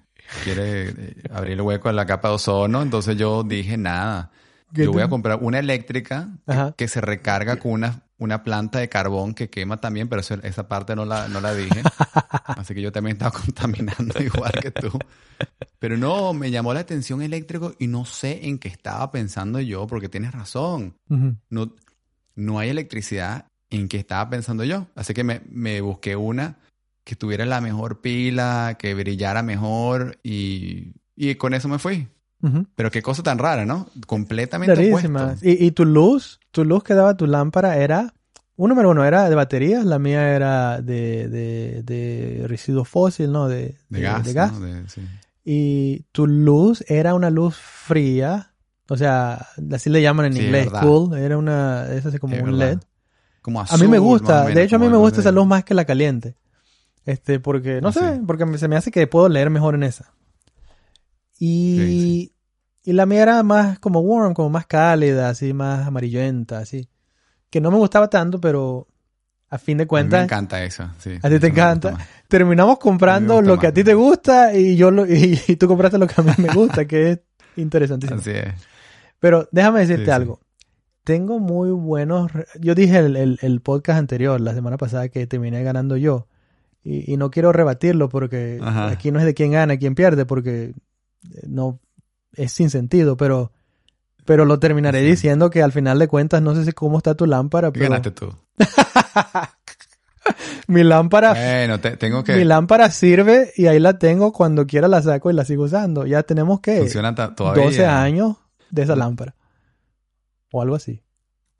quiere 0.44 0.88
eh, 0.90 1.22
abrir 1.30 1.54
el 1.54 1.60
hueco 1.60 1.88
en 1.90 1.96
la 1.96 2.06
capa 2.06 2.28
de 2.28 2.34
ozono. 2.34 2.82
Entonces 2.82 3.16
yo 3.16 3.42
dije, 3.42 3.76
nada. 3.76 4.30
¿Qué 4.72 4.84
Yo 4.84 4.92
voy 4.92 5.02
a 5.02 5.08
comprar 5.08 5.38
una 5.42 5.58
eléctrica 5.58 6.30
que, 6.46 6.74
que 6.76 6.88
se 6.88 7.00
recarga 7.00 7.56
con 7.56 7.72
una, 7.72 8.06
una 8.22 8.42
planta 8.44 8.78
de 8.78 8.88
carbón 8.88 9.34
que 9.34 9.50
quema 9.50 9.78
también, 9.78 10.08
pero 10.08 10.20
eso- 10.20 10.34
esa 10.42 10.69
parte 10.69 10.94
no 10.96 11.04
la, 11.04 11.28
no 11.28 11.40
la 11.40 11.54
dije. 11.54 11.82
Así 12.46 12.74
que 12.74 12.82
yo 12.82 12.92
también 12.92 13.16
estaba 13.16 13.32
contaminando 13.32 14.14
igual 14.22 14.52
que 14.60 14.70
tú. 14.70 14.90
Pero 15.78 15.96
no, 15.96 16.32
me 16.32 16.50
llamó 16.50 16.72
la 16.74 16.80
atención 16.80 17.22
eléctrico 17.22 17.74
y 17.78 17.86
no 17.88 18.04
sé 18.04 18.46
en 18.46 18.58
qué 18.58 18.69
estaba 18.69 19.10
pensando 19.10 19.60
yo, 19.60 19.86
porque 19.86 20.08
tienes 20.08 20.32
razón. 20.32 20.94
No, 21.50 21.74
no 22.36 22.58
hay 22.58 22.70
electricidad 22.70 23.46
en 23.70 23.88
qué 23.88 23.98
estaba 23.98 24.30
pensando 24.30 24.64
yo. 24.64 24.86
Así 24.94 25.12
que 25.14 25.24
me, 25.24 25.40
me 25.50 25.80
busqué 25.80 26.14
una 26.16 26.58
que 27.04 27.16
tuviera 27.16 27.44
la 27.46 27.60
mejor 27.60 28.00
pila, 28.00 28.76
que 28.78 28.94
brillara 28.94 29.42
mejor 29.42 30.19
y, 30.22 30.92
y 31.16 31.34
con 31.34 31.52
eso 31.54 31.69
me 31.69 31.80
fui. 31.80 32.06
Pero 32.74 32.90
qué 32.90 33.02
cosa 33.02 33.22
tan 33.22 33.38
rara, 33.38 33.64
¿no? 33.64 33.86
Completamente 34.06 34.74
Rarísima. 34.74 35.24
opuesto. 35.24 35.46
¿Y, 35.48 35.64
y 35.66 35.70
tu 35.70 35.84
luz, 35.84 36.40
tu 36.50 36.64
luz 36.64 36.82
que 36.82 36.94
daba 36.94 37.16
tu 37.16 37.26
lámpara 37.26 37.76
era, 37.76 38.14
un 38.56 38.68
número 38.70 38.90
uno 38.90 39.04
era 39.04 39.28
de 39.28 39.34
baterías, 39.36 39.84
la 39.84 39.98
mía 39.98 40.34
era 40.34 40.80
de, 40.82 41.28
de, 41.28 41.82
de 41.84 42.44
residuo 42.48 42.84
fósil, 42.84 43.30
¿no? 43.30 43.46
De, 43.48 43.76
De 43.88 44.00
gas, 44.00 44.24
de 44.24 44.32
gas. 44.32 44.52
¿no? 44.52 44.60
De- 44.60 44.88
sí. 44.88 45.02
Y 45.44 46.02
tu 46.12 46.26
luz 46.26 46.84
era 46.88 47.14
una 47.14 47.31
luz 47.31 47.56
fría, 47.56 48.55
o 48.88 48.96
sea, 48.96 49.46
así 49.72 49.88
le 49.90 50.02
llaman 50.02 50.26
en 50.26 50.32
Sí, 50.34 50.43
inglés, 50.43 50.67
verdad. 50.67 50.82
cool, 50.82 51.17
era 51.19 51.38
una, 51.38 51.86
es 51.93 52.05
así 52.06 52.19
como 52.19 52.34
Es 52.36 52.43
un 52.43 52.58
verdad. 52.58 52.72
LED. 52.74 52.78
Como 53.40 53.60
A 53.60 53.64
mí 53.64 53.69
azul, 53.74 53.88
me 53.88 53.98
gusta, 53.98 54.40
menos, 54.43 54.55
de 54.55 54.62
hecho 54.62 54.76
a 54.76 54.78
mí 54.78 54.88
me 54.88 54.96
gusta 54.96 55.20
esa 55.20 55.32
luz 55.32 55.46
más 55.46 55.64
que 55.64 55.74
la 55.74 55.84
caliente. 55.84 56.36
Este, 57.05 57.40
porque, 57.40 57.81
no 57.81 57.88
Ah, 57.88 57.93
sé, 57.93 58.17
sí. 58.17 58.22
porque 58.26 58.58
se 58.58 58.69
me 58.69 58.76
hace 58.76 58.90
que 58.93 59.06
puedo 59.08 59.28
leer 59.28 59.50
mejor 59.50 59.74
en 59.74 59.82
esa. 59.84 60.12
Y. 61.38 62.31
y 62.84 62.93
la 62.93 63.06
mía 63.06 63.22
era 63.22 63.43
más 63.43 63.79
como 63.79 64.01
warm, 64.01 64.34
como 64.34 64.51
más 64.51 64.67
cálida, 64.67 65.29
así, 65.29 65.53
más 65.53 65.86
amarillenta, 65.86 66.58
así. 66.58 66.89
Que 67.51 67.60
no 67.60 67.70
me 67.70 67.77
gustaba 67.79 68.08
tanto, 68.08 68.41
pero 68.41 68.89
a 69.51 69.58
fin 69.58 69.77
de 69.77 69.82
A 69.82 69.84
mí 69.84 69.86
me 69.86 69.89
cuentas, 69.89 70.24
encanta 70.24 70.65
eso. 70.65 70.89
Sí, 70.98 71.19
A 71.22 71.29
ti 71.29 71.39
te 71.39 71.48
encanta. 71.48 71.96
terminamos 72.29 72.79
comprando 72.79 73.43
lo 73.43 73.58
que 73.58 73.67
a 73.67 73.72
ti 73.74 73.84
te 73.84 73.94
gusta 73.94 74.55
y 74.55 74.77
yo 74.77 74.91
lo, 74.91 75.06
y, 75.06 75.39
y 75.46 75.56
tú 75.56 75.69
compraste 75.69 75.98
lo 75.98 76.06
que 76.06 76.15
a 76.17 76.24
mí 76.24 76.32
me 76.39 76.53
gusta, 76.55 76.86
que 76.86 77.10
es 77.10 77.20
interesantísimo. 77.56 78.19
Así 78.20 78.31
es. 78.31 78.55
Pero 79.20 79.48
déjame 79.53 79.81
decirte 79.81 80.05
Sí, 80.05 80.06
sí. 80.06 80.10
algo. 80.12 80.41
Tengo 81.05 81.39
muy 81.41 81.70
buenos... 81.70 82.31
Yo 82.60 82.74
dije 82.74 82.98
el, 82.98 83.17
el- 83.17 83.39
el 83.43 83.60
podcast 83.60 83.98
anterior, 83.98 84.41
la 84.41 84.55
semana 84.55 84.77
pasada, 84.77 85.08
que 85.08 85.27
terminé 85.27 85.62
ganando 85.62 85.96
yo. 85.96 86.29
Y, 86.84 87.12
y 87.12 87.17
no 87.17 87.31
quiero 87.31 87.53
rebatirlo 87.53 88.08
porque 88.08 88.58
Ajá. 88.62 88.89
aquí 88.89 89.10
no 89.12 89.19
es 89.20 89.24
de 89.24 89.34
quién 89.34 89.53
gana 89.53 89.74
y 89.74 89.79
quién 89.79 89.94
pierde, 89.94 90.27
porque 90.27 90.74
no 91.46 91.79
es 92.34 92.53
sin 92.53 92.70
sentido, 92.70 93.17
pero, 93.17 93.53
pero 94.24 94.44
lo 94.44 94.58
terminaré 94.58 95.01
Sí. 95.01 95.06
diciendo 95.06 95.51
que 95.51 95.62
al 95.62 95.72
final 95.72 95.98
de 95.98 96.08
cuentas 96.08 96.43
no 96.43 96.55
sé 96.55 96.65
si 96.65 96.72
cómo 96.72 96.98
está 96.98 97.15
tu 97.15 97.27
lámpara, 97.27 97.69
¿Qué 97.72 97.81
pero 97.81 97.91
ganaste 97.91 98.10
tú? 98.12 98.34
mi 100.69 100.84
lámpara, 100.84 101.32
Bueno, 101.32 101.81
te- 101.81 101.96
tengo 101.96 102.22
que... 102.24 102.36
mi 102.36 102.44
lámpara 102.44 102.91
sirve 102.91 103.53
y 103.56 103.67
ahí 103.67 103.81
la 103.81 103.98
tengo 103.98 104.32
cuando 104.32 104.67
quiera 104.67 104.89
la 104.89 105.03
saco 105.03 105.31
y 105.31 105.34
la 105.34 105.44
sigo 105.44 105.65
usando. 105.65 106.06
Ya 106.06 106.22
tenemos 106.22 106.60
que 106.60 106.79
Funciona 106.79 107.15
todavía. 107.15 107.65
12 107.65 107.86
años 107.86 108.36
de 108.70 108.82
esa 108.82 108.96
lámpara. 108.96 109.34
O 110.53 110.62
algo 110.62 110.77
así. 110.77 111.03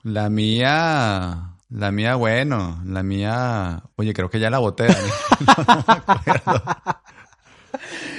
La 0.03 0.29
mía, 0.29 1.55
la 1.69 1.91
mía, 1.91 2.15
bueno, 2.15 2.81
la 2.85 3.03
mía, 3.03 3.83
oye, 3.95 4.13
creo 4.13 4.29
que 4.29 4.39
ya 4.39 4.49
la 4.49 4.59
boté. 4.59 4.87
No, 5.67 5.83
me 5.87 6.13
acuerdo. 6.13 6.63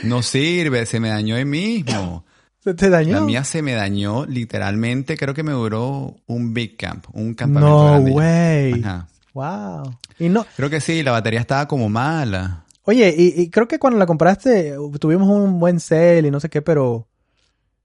No 0.04 0.22
sirve, 0.22 0.84
se 0.86 1.00
me 1.00 1.08
dañó 1.08 1.36
ahí 1.36 1.44
mismo. 1.44 2.24
¿Se 2.64 2.74
te 2.74 2.88
dañó? 2.88 3.20
La 3.20 3.20
mía 3.20 3.44
se 3.44 3.60
me 3.62 3.74
dañó 3.74 4.24
literalmente, 4.26 5.16
creo 5.18 5.34
que 5.34 5.42
me 5.42 5.52
duró 5.52 6.16
un 6.26 6.54
big 6.54 6.76
camp, 6.78 7.04
un 7.12 7.34
campamento 7.34 7.76
No 7.84 7.84
grande 7.90 8.10
way. 8.12 8.82
Ajá. 8.82 9.08
Wow. 9.34 9.98
Y 10.18 10.28
no, 10.30 10.46
Creo 10.56 10.70
que 10.70 10.80
sí, 10.80 11.02
la 11.02 11.10
batería 11.12 11.40
estaba 11.40 11.68
como 11.68 11.88
mala. 11.88 12.64
oye, 12.84 13.14
y, 13.16 13.40
y 13.42 13.50
creo 13.50 13.68
que 13.68 13.78
cuando 13.78 13.98
la 13.98 14.06
compraste 14.06 14.74
tuvimos 14.98 15.28
un 15.28 15.58
buen 15.60 15.78
sale 15.80 16.28
y 16.28 16.30
no 16.30 16.40
sé 16.40 16.48
qué, 16.48 16.62
pero 16.62 17.08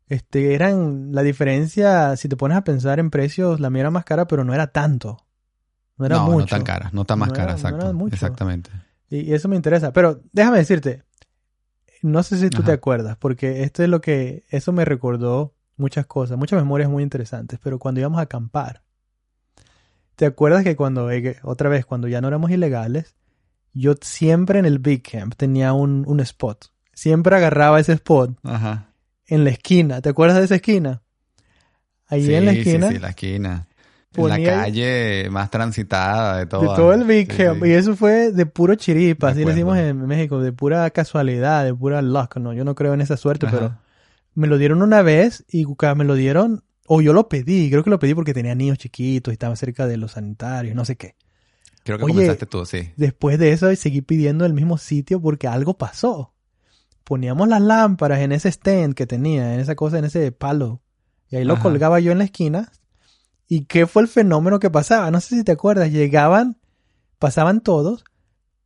este 0.08 0.54
eran 0.56 1.10
la 1.12 1.24
diferencia, 1.24 2.16
si 2.16 2.30
te 2.30 2.36
pones 2.38 2.58
a 2.58 2.64
pensar 2.64 3.00
en 3.00 3.10
precios, 3.10 3.60
la 3.60 3.70
mía 3.70 3.82
era 3.82 3.92
más 3.92 4.06
cara, 4.06 4.28
pero 4.28 4.44
no 4.44 4.54
era 4.54 4.68
tanto. 4.68 5.26
No 5.98 6.06
era 6.06 6.16
no, 6.18 6.26
mucho. 6.28 6.40
no 6.40 6.46
tan 6.46 6.64
cara, 6.64 6.90
no 6.94 7.04
tan 7.06 7.20
más 7.20 7.30
No 7.30 7.36
cara, 7.36 7.54
era- 7.54 7.62
no 7.62 7.68
era 7.68 7.76
exacto. 7.78 7.94
mucho. 7.94 8.16
Exactamente. 8.16 8.70
Y, 9.10 9.18
y 9.22 9.34
eso 9.34 9.50
me 9.50 9.56
interesa. 9.56 9.92
Pero 9.92 10.22
déjame 10.32 10.58
decirte, 10.60 11.04
no 12.01 12.24
sé 12.24 12.38
si 12.38 12.50
tú 12.50 12.63
te 12.63 12.72
acuerdas, 12.72 13.18
porque 13.18 13.63
esto 13.63 13.84
es 13.84 13.89
lo 13.89 14.01
que, 14.01 14.46
eso 14.50 14.72
me 14.72 14.86
recordó 14.86 15.53
muchas 15.77 16.06
cosas, 16.06 16.38
muchas 16.38 16.60
memorias 16.60 16.89
muy 16.89 17.03
interesantes, 17.03 17.60
pero 17.63 17.79
cuando 17.79 18.00
íbamos 18.00 18.20
a 18.20 18.24
acampar, 18.24 18.84
¿te 20.15 20.25
acuerdas 20.25 20.63
que 20.63 20.75
cuando, 20.75 21.12
eh, 21.12 21.38
otra 21.44 21.70
vez, 21.70 21.86
cuando 21.86 22.08
ya 22.08 22.22
no 22.22 22.27
éramos 22.27 22.51
ilegales, 22.51 23.15
yo 23.74 23.96
siempre 24.01 24.60
en 24.60 24.65
el 24.65 24.79
Big 24.79 25.03
Camp 25.03 25.36
tenía 25.36 25.74
un, 25.74 26.03
un 26.08 26.20
spot. 26.20 26.65
Siempre 26.94 27.36
agarraba 27.36 27.79
ese 27.79 27.94
spot 27.94 28.38
Ajá. 28.44 28.94
en 29.25 29.44
la 29.44 29.51
esquina. 29.51 30.01
¿Te 30.01 30.10
acuerdas 30.10 30.39
de 30.39 30.46
esa 30.46 30.56
esquina? 30.56 31.01
Ahí 32.08 32.25
sí, 32.25 32.34
en 32.34 32.46
la 32.46 32.51
sí, 32.51 32.60
esquina. 32.60 32.89
Sí, 32.89 33.00
la 33.00 33.10
esquina. 33.10 33.68
Ponía 34.13 34.38
la 34.38 34.63
calle 34.63 35.28
más 35.30 35.50
transitada 35.51 36.38
de 36.38 36.46
todo. 36.46 36.62
De 36.62 36.68
todo 36.68 36.94
el 36.94 37.04
Big 37.04 37.32
Sí, 37.32 37.38
Camp. 37.44 37.63
sí. 37.63 37.70
Y 37.70 37.74
eso 37.74 37.96
fue 37.96 38.32
de 38.32 38.46
puro 38.46 38.75
chiripa, 38.75 39.30
así 39.30 39.44
decimos 39.46 39.74
acuerdo. 39.78 39.89
en 39.89 40.08
México, 40.08 40.39
de 40.42 40.51
pura 40.51 40.89
casualidad, 40.92 41.63
de 41.66 41.74
pura 41.74 42.01
luck. 42.01 42.38
No, 42.38 42.54
yo 42.54 42.63
no 42.63 42.75
creo 42.75 42.94
en 42.94 43.01
esa 43.01 43.18
suerte, 43.18 43.48
Ajá. 43.48 43.58
pero 43.58 43.78
me 44.36 44.48
lo 44.48 44.58
dieron 44.58 44.82
una 44.82 45.01
vez 45.01 45.46
y 45.50 45.66
me 45.96 46.04
lo 46.06 46.16
dieron, 46.16 46.63
o 46.88 47.01
yo 47.01 47.13
lo 47.13 47.30
pedí, 47.30 47.70
creo 47.70 47.84
que 47.84 47.89
lo 47.89 48.00
pedí 48.00 48.13
porque 48.13 48.34
tenía 48.34 48.56
niños 48.56 48.78
chiquitos 48.78 49.32
y 49.32 49.34
estaba 49.36 49.56
cerca 49.56 49.86
de 49.88 49.98
los 49.98 50.13
sanitarios, 50.13 50.75
no 50.75 50.86
sé 50.86 50.96
qué. 50.96 51.16
Creo 51.84 51.98
que 51.98 52.04
Oye, 52.06 52.13
comenzaste 52.13 52.46
tú, 52.46 52.66
sí. 52.66 52.92
Después 52.98 53.39
de 53.39 53.51
eso 53.51 53.74
seguí 53.75 54.01
pidiendo 54.01 54.46
el 54.46 54.54
mismo 54.54 54.78
sitio 54.78 55.22
porque 55.22 55.48
algo 55.48 55.78
pasó. 55.78 56.34
Poníamos 57.04 57.48
las 57.48 57.62
lámparas 57.62 58.20
en 58.20 58.32
ese 58.32 58.50
stand 58.50 58.94
que 58.94 59.08
tenía, 59.08 59.54
en 59.56 59.60
esa 59.60 59.75
cosa, 59.75 59.98
en 59.98 60.06
ese 60.06 60.32
palo. 60.32 60.82
Y 61.30 61.38
ahí 61.38 61.44
lo 61.44 61.54
Ajá. 61.54 61.63
colgaba 61.63 62.00
yo 62.00 62.12
en 62.12 62.20
la 62.20 62.25
esquina. 62.25 62.72
¿Y 63.50 63.65
qué 63.65 63.86
fue 63.88 64.03
el 64.03 64.08
fenómeno 64.08 64.60
que 64.60 64.70
pasaba? 64.70 65.10
No 65.12 65.20
sé 65.20 65.36
si 65.36 65.44
te 65.44 65.51
acuerdas. 65.51 65.91
Llegaban, 65.91 66.56
pasaban 67.18 67.60
todos, 67.62 68.06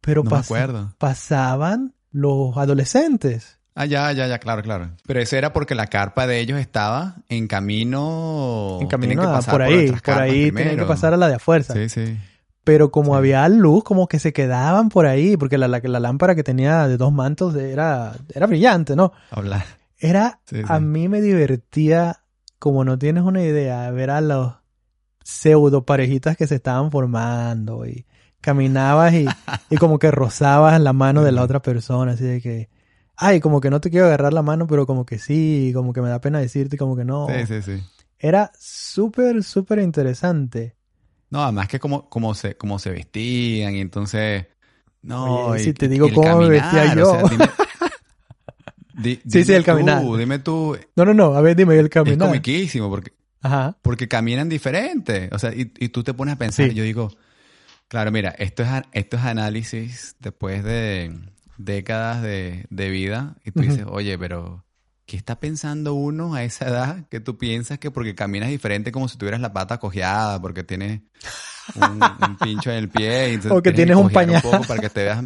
pero 0.02 0.24
No 0.24 0.30
me 0.30 0.38
pas- 0.38 0.44
acuerdo. 0.46 0.94
pasaban 1.00 1.96
los 2.12 2.56
adolescentes. 2.58 3.60
Ah, 3.76 3.86
ya, 3.86 4.12
ya, 4.12 4.28
ya, 4.28 4.38
claro, 4.38 4.62
claro. 4.62 4.92
Pero 5.08 5.20
eso 5.20 5.36
era 5.36 5.52
porque 5.54 5.74
la 5.74 5.88
carpa 5.88 6.28
de 6.28 6.40
ellos 6.42 6.60
estaba 6.60 7.16
en 7.30 7.48
camino. 7.48 8.74
en 8.82 8.88
Tienen 8.90 9.18
camino 9.18 9.22
que 9.24 9.28
pasar 9.28 9.52
por 9.54 9.62
ahí, 9.64 9.92
por 9.92 10.14
ahí 10.22 10.52
tenían 10.52 10.78
que 10.78 10.86
pasar 10.86 11.14
a 11.14 11.18
la 11.18 11.28
de 11.28 11.36
a 11.36 11.40
fuerza. 11.40 11.74
Sí, 11.74 11.90
sí. 11.90 12.18
Pero 12.64 12.92
como 12.92 13.14
Sí. 13.14 13.18
había 13.18 13.50
luz, 13.50 13.84
como 13.84 14.08
que 14.08 14.20
se 14.20 14.32
quedaban 14.32 14.90
por 14.90 15.06
ahí, 15.08 15.38
porque 15.38 15.58
la, 15.58 15.68
la, 15.68 15.80
la 15.84 16.00
lámpara 16.00 16.36
que 16.36 16.44
tenía 16.44 16.88
de 16.88 16.98
dos 16.98 17.12
mantos 17.12 17.56
era, 17.56 18.14
era 18.34 18.46
brillante, 18.48 18.96
¿no? 18.96 19.12
Hablar. 19.32 19.66
Era, 19.98 20.40
Sí, 20.46 20.58
sí. 20.58 20.64
a 20.68 20.80
mí 20.80 21.10
me 21.10 21.20
divertía, 21.22 22.20
como 22.60 22.84
no 22.86 22.98
tienes 23.00 23.24
una 23.24 23.42
idea, 23.42 23.90
ver 23.92 24.12
a 24.12 24.22
los 24.22 24.54
pseudo 25.24 25.86
parejitas 25.86 26.38
que 26.38 26.48
se 26.48 26.56
estaban 26.56 26.92
formando 26.92 27.86
y 27.86 28.06
caminabas 28.42 29.14
y, 29.14 29.26
y 29.70 29.78
como 29.78 29.98
que 30.00 30.12
rozabas 30.12 30.80
la 30.82 30.94
mano 30.94 31.24
de 31.24 31.32
la 31.32 31.42
otra 31.44 31.62
persona, 31.62 32.12
así 32.12 32.24
de 32.26 32.42
que, 32.42 32.70
ay, 33.16 33.40
como 33.40 33.62
que 33.62 33.70
no 33.70 33.80
te 33.82 33.90
quiero 33.90 34.06
agarrar 34.08 34.34
la 34.34 34.42
mano, 34.42 34.68
pero 34.68 34.86
como 34.86 35.06
que 35.06 35.18
sí, 35.20 35.72
como 35.74 35.94
que 35.94 36.02
me 36.02 36.10
da 36.10 36.20
pena 36.22 36.40
decirte, 36.40 36.78
como 36.78 36.96
que 36.96 37.06
no. 37.06 37.28
Sí, 37.30 37.46
sí, 37.48 37.62
sí. 37.62 37.84
Era 38.20 38.52
súper, 38.60 39.44
súper 39.44 39.80
interesante. 39.80 40.76
No, 41.30 41.42
además 41.44 41.68
que 41.68 41.80
como, 41.80 42.10
como, 42.10 42.34
se, 42.36 42.56
como 42.56 42.78
se 42.80 42.92
vestían 42.92 43.76
y 43.76 43.82
entonces... 43.82 44.46
No, 45.02 45.50
Oye, 45.50 45.62
y- 45.62 45.64
si 45.66 45.74
te 45.74 45.88
digo 45.90 46.10
cómo 46.12 46.38
me 46.40 46.50
vestía 46.50 46.84
caminar, 46.84 46.98
yo. 46.98 47.04
o 47.04 47.12
sea, 47.12 47.24
dime- 47.24 47.50
di- 48.94 49.22
Sí, 49.28 49.44
sí, 49.44 49.54
el 49.54 49.64
caminar. 49.64 50.02
Tú, 50.04 50.18
dime 50.18 50.40
tú, 50.40 50.78
No, 50.96 51.06
no, 51.06 51.14
no, 51.14 51.34
a 51.36 51.42
ver, 51.42 51.56
dime 51.56 51.76
el 51.78 51.86
es 51.88 51.92
caminar. 51.92 52.30
comiquísimo 52.30 52.90
porque, 52.90 53.12
Ajá. 53.44 53.78
porque 53.84 54.08
caminan 54.08 54.50
diferente. 54.50 55.30
O 55.32 55.38
sea, 55.40 55.54
y, 55.54 55.72
y 55.78 55.90
tú 55.90 56.04
te 56.04 56.14
pones 56.16 56.34
a 56.34 56.38
pensar, 56.38 56.70
Sí. 56.70 56.74
yo 56.74 56.84
digo, 56.84 57.12
claro, 57.88 58.12
mira, 58.12 58.30
esto 58.40 58.64
es, 58.64 58.70
esto 58.94 59.18
es 59.18 59.24
análisis 59.24 60.16
después 60.20 60.64
de 60.64 61.14
décadas 61.58 62.22
de, 62.24 62.66
de 62.72 62.90
vida 62.90 63.36
y 63.46 63.52
tú 63.52 63.62
dices, 63.62 63.86
oye, 63.88 64.18
pero 64.18 64.66
¿qué 65.06 65.18
está 65.18 65.40
pensando 65.40 65.94
uno 65.94 66.34
a 66.34 66.44
esa 66.44 66.68
edad 66.68 67.08
que 67.10 67.20
tú 67.20 67.38
piensas 67.38 67.78
que 67.78 67.92
porque 67.92 68.16
caminas 68.16 68.50
diferente 68.50 68.92
como 68.92 69.08
si 69.08 69.18
tuvieras 69.18 69.42
la 69.42 69.54
pata 69.54 69.78
cojeada, 69.78 70.42
porque 70.42 70.64
tienes 70.64 71.02
un, 71.76 72.02
un 72.02 72.38
pincho 72.38 72.72
en 72.72 72.78
el 72.78 72.90
pie 72.90 73.34
y 73.34 73.36
O 73.52 73.62
que 73.62 73.72
tienes 73.72 73.76
tienes 73.76 73.98
un 73.98 74.10
pañal. 74.10 74.42
poco 74.42 74.64
para 74.64 74.80
que 74.82 74.90
te 74.90 75.04
veas 75.04 75.24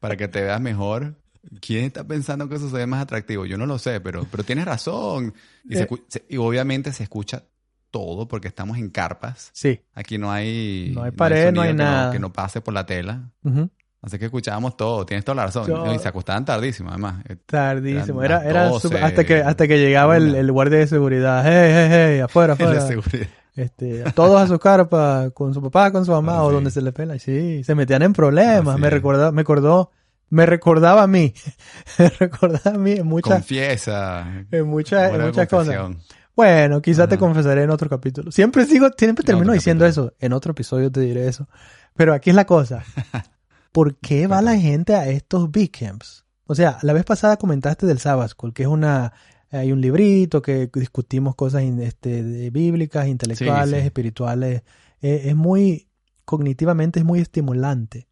para 0.00 0.16
que 0.16 0.26
te 0.28 0.40
veas 0.42 0.60
mejor. 0.60 1.21
¿Quién 1.60 1.84
está 1.84 2.04
pensando 2.04 2.48
que 2.48 2.54
eso 2.56 2.70
se 2.70 2.76
ve 2.76 2.86
más 2.86 3.02
atractivo? 3.02 3.46
Yo 3.46 3.58
no 3.58 3.66
lo 3.66 3.78
sé, 3.78 4.00
pero, 4.00 4.26
pero 4.30 4.44
tienes 4.44 4.64
razón. 4.64 5.34
Y, 5.68 5.76
Eh. 5.78 5.88
se- 6.08 6.24
y 6.28 6.36
obviamente 6.36 6.92
se 6.92 7.02
escucha 7.02 7.42
todo 7.90 8.26
porque 8.28 8.48
estamos 8.48 8.78
en 8.78 8.88
carpas. 8.90 9.50
Sí. 9.52 9.80
Aquí 9.94 10.18
no 10.18 10.30
hay, 10.32 10.92
No 10.94 11.02
hay 11.02 11.10
pared, 11.10 11.52
no 11.52 11.60
hay 11.62 11.74
nada. 11.74 12.12
que 12.12 12.18
no 12.18 12.32
pase 12.32 12.60
por 12.60 12.72
la 12.74 12.86
tela. 12.86 13.30
Ujú. 13.44 13.68
Así 14.00 14.18
que 14.18 14.24
escuchábamos 14.24 14.76
todo. 14.76 15.04
Tienes 15.06 15.24
toda 15.24 15.36
la 15.36 15.44
razón. 15.46 15.66
Yo- 15.68 15.94
y 15.94 15.98
se 15.98 16.08
acostaban 16.08 16.44
tardísimo, 16.44 16.88
además. 16.90 17.24
Eh, 17.28 17.36
Tardísimo. 17.46 18.22
Eran 18.22 18.46
Era, 18.46 18.64
12, 18.68 18.98
hasta 18.98 19.24
que 19.24 19.36
hasta 19.42 19.68
que 19.68 19.78
llegaba 19.78 20.16
el, 20.16 20.50
guardia 20.50 20.78
de 20.78 20.86
seguridad. 20.86 21.44
Hey, 21.44 21.70
hey, 21.72 21.88
hey, 22.14 22.20
afuera, 22.20 22.52
afuera. 22.54 22.80
seguridad. 22.86 23.28
Este, 23.54 24.02
todos 24.14 24.40
a 24.40 24.46
su 24.48 24.58
carpa, 24.58 25.30
con 25.34 25.52
su 25.54 25.60
papá, 25.62 25.92
con 25.92 26.04
su 26.06 26.10
mamá, 26.12 26.36
Ah, 26.38 26.42
o 26.44 26.48
sí. 26.48 26.54
donde 26.54 26.70
se 26.70 26.80
le 26.82 26.90
pela. 26.92 27.18
Sí, 27.18 27.62
se 27.62 27.74
metían 27.74 28.02
en 28.02 28.12
problemas. 28.12 28.78
Me 28.78 28.86
es. 28.88 28.92
recordaba, 28.92 29.30
me 29.30 29.42
acordó, 29.42 29.90
me 30.32 30.46
recordaba 30.46 31.02
a 31.02 31.06
mí. 31.06 31.34
me 31.98 32.08
recordaba 32.08 32.70
a 32.76 32.78
mí 32.78 32.92
en 32.92 33.06
muchas, 33.06 33.34
Confiesa. 33.34 34.46
en 34.50 34.66
muchas, 34.66 35.12
en 35.14 35.20
muchas 35.20 35.46
cosas. 35.48 35.96
Bueno, 36.34 36.80
quizás 36.80 37.08
te 37.08 37.16
Ajá. 37.16 37.20
confesaré 37.20 37.62
en 37.64 37.70
otro 37.70 37.90
capítulo. 37.90 38.32
Siempre 38.32 38.64
sigo, 38.64 38.88
siempre 38.96 39.24
termino 39.24 39.52
diciendo 39.52 39.84
capítulo. 39.84 40.06
eso. 40.08 40.16
En 40.18 40.32
otro 40.32 40.52
episodio 40.52 40.90
te 40.90 41.00
diré 41.00 41.28
eso. 41.28 41.46
Pero 41.94 42.14
aquí 42.14 42.30
es 42.30 42.36
la 42.36 42.46
cosa. 42.46 42.82
¿Por 43.72 43.96
qué 43.98 44.26
va 44.26 44.40
la 44.42 44.56
gente 44.56 44.94
a 44.94 45.08
estos 45.08 45.50
big 45.50 45.70
camps? 45.70 46.24
O 46.46 46.54
sea, 46.54 46.78
la 46.82 46.92
vez 46.94 47.04
pasada 47.04 47.36
comentaste 47.36 47.86
del 47.86 47.98
Sabbath 47.98 48.30
School, 48.30 48.52
que 48.54 48.62
es 48.62 48.68
una, 48.68 49.12
hay 49.50 49.72
un 49.72 49.80
librito 49.82 50.40
que 50.42 50.70
discutimos 50.74 51.34
cosas 51.34 51.62
in- 51.62 51.80
este, 51.82 52.48
bíblicas, 52.50 53.06
intelectuales, 53.08 53.80
sí. 53.80 53.86
espirituales. 53.86 54.62
Eh, 55.02 55.22
es 55.26 55.36
muy, 55.36 55.88
cognitivamente 56.24 56.98
es 57.00 57.04
muy 57.04 57.20
estimulante. 57.20 58.08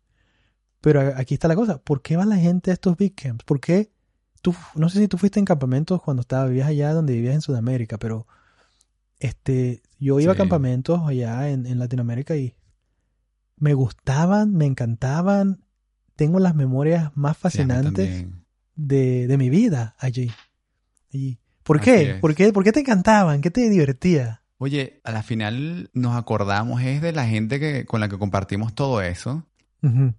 Pero 0.80 1.12
aquí 1.16 1.34
está 1.34 1.49
la 1.49 1.56
cosa. 1.56 1.78
¿Por 1.78 2.02
qué 2.02 2.16
va 2.16 2.25
la 2.25 2.37
gente 2.37 2.70
a 2.70 2.75
estos 2.75 2.96
big 2.96 3.14
camps? 3.14 3.44
¿Por 3.44 3.60
qué? 3.60 3.90
Tú, 4.42 4.54
no 4.75 4.88
sé 4.88 4.99
si 4.99 5.08
tú 5.08 5.18
fuiste 5.18 5.38
en 5.38 5.44
campamentos 5.44 6.02
cuando 6.02 6.22
estabas, 6.22 6.49
vivías 6.49 6.68
allá 6.68 6.94
donde 6.94 7.12
vivías 7.12 7.34
en 7.34 7.42
Sudamérica, 7.42 7.99
pero 7.99 8.26
este, 9.18 9.82
yo 9.99 10.18
iba 10.18 10.32
a 10.32 10.37
campamentos 10.37 11.02
allá 11.06 11.50
en, 11.50 11.66
en 11.66 11.78
Latinoamérica 11.78 12.37
y 12.37 12.54
me 13.56 13.75
gustaban, 13.75 14.54
me 14.54 14.64
encantaban. 14.64 15.62
Tengo 16.16 16.38
las 16.38 16.54
memorias 16.54 17.10
más 17.14 17.37
fascinantes 17.37 18.26
de, 18.75 19.26
de 19.26 19.38
mi 19.38 19.50
vida 19.50 19.94
allí. 19.99 20.30
Y, 21.10 21.38
¿Por 21.62 21.80
qué? 21.80 22.18
¿Por 22.20 22.34
qué? 22.34 22.52
¿Por 22.52 22.64
qué 22.64 22.72
te 22.72 22.80
encantaban? 22.80 23.40
¿Qué 23.40 23.50
te 23.50 23.68
divertía? 23.68 24.42
Oye, 24.58 25.00
a 25.04 25.12
la 25.12 25.22
final 25.22 25.90
nos 25.94 26.16
acordamos 26.16 26.82
es 26.82 27.00
de 27.00 27.12
la 27.12 27.26
gente 27.26 27.60
que, 27.60 27.87
con 27.87 28.00
la 28.00 28.08
que 28.08 28.18
compartimos 28.18 28.75
todo 28.75 29.00
eso. 29.02 29.46
Ujú. 29.82 30.14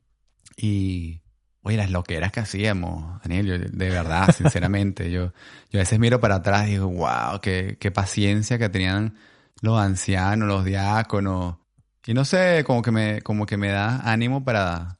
Y, 0.58 1.22
oye, 1.63 1.77
las 1.77 1.91
loqueras 1.91 2.31
que 2.31 2.39
hacíamos, 2.41 3.22
Daniel, 3.24 3.46
yo, 3.46 3.58
de 3.60 3.89
verdad, 3.89 4.29
sinceramente, 4.38 5.12
yo, 5.12 5.34
yo 5.70 5.79
a 5.79 5.84
veces 5.84 6.00
miro 6.00 6.20
para 6.20 6.36
atrás 6.36 6.67
y 6.67 6.72
digo, 6.72 6.88
wow, 6.88 7.39
qué, 7.41 7.77
qué 7.79 7.91
paciencia 7.91 8.58
que 8.58 8.70
tenían 8.70 9.15
los 9.62 9.79
ancianos, 9.79 10.48
los 10.48 10.65
diáconos. 10.65 11.58
Y 12.05 12.13
no 12.13 12.25
sé, 12.25 12.63
como 12.65 12.81
que 12.81 12.91
me, 12.91 13.22
como 13.22 13.46
que 13.46 13.58
me 13.58 13.70
da 13.70 14.00
ánimo 14.12 14.43
para, 14.43 14.98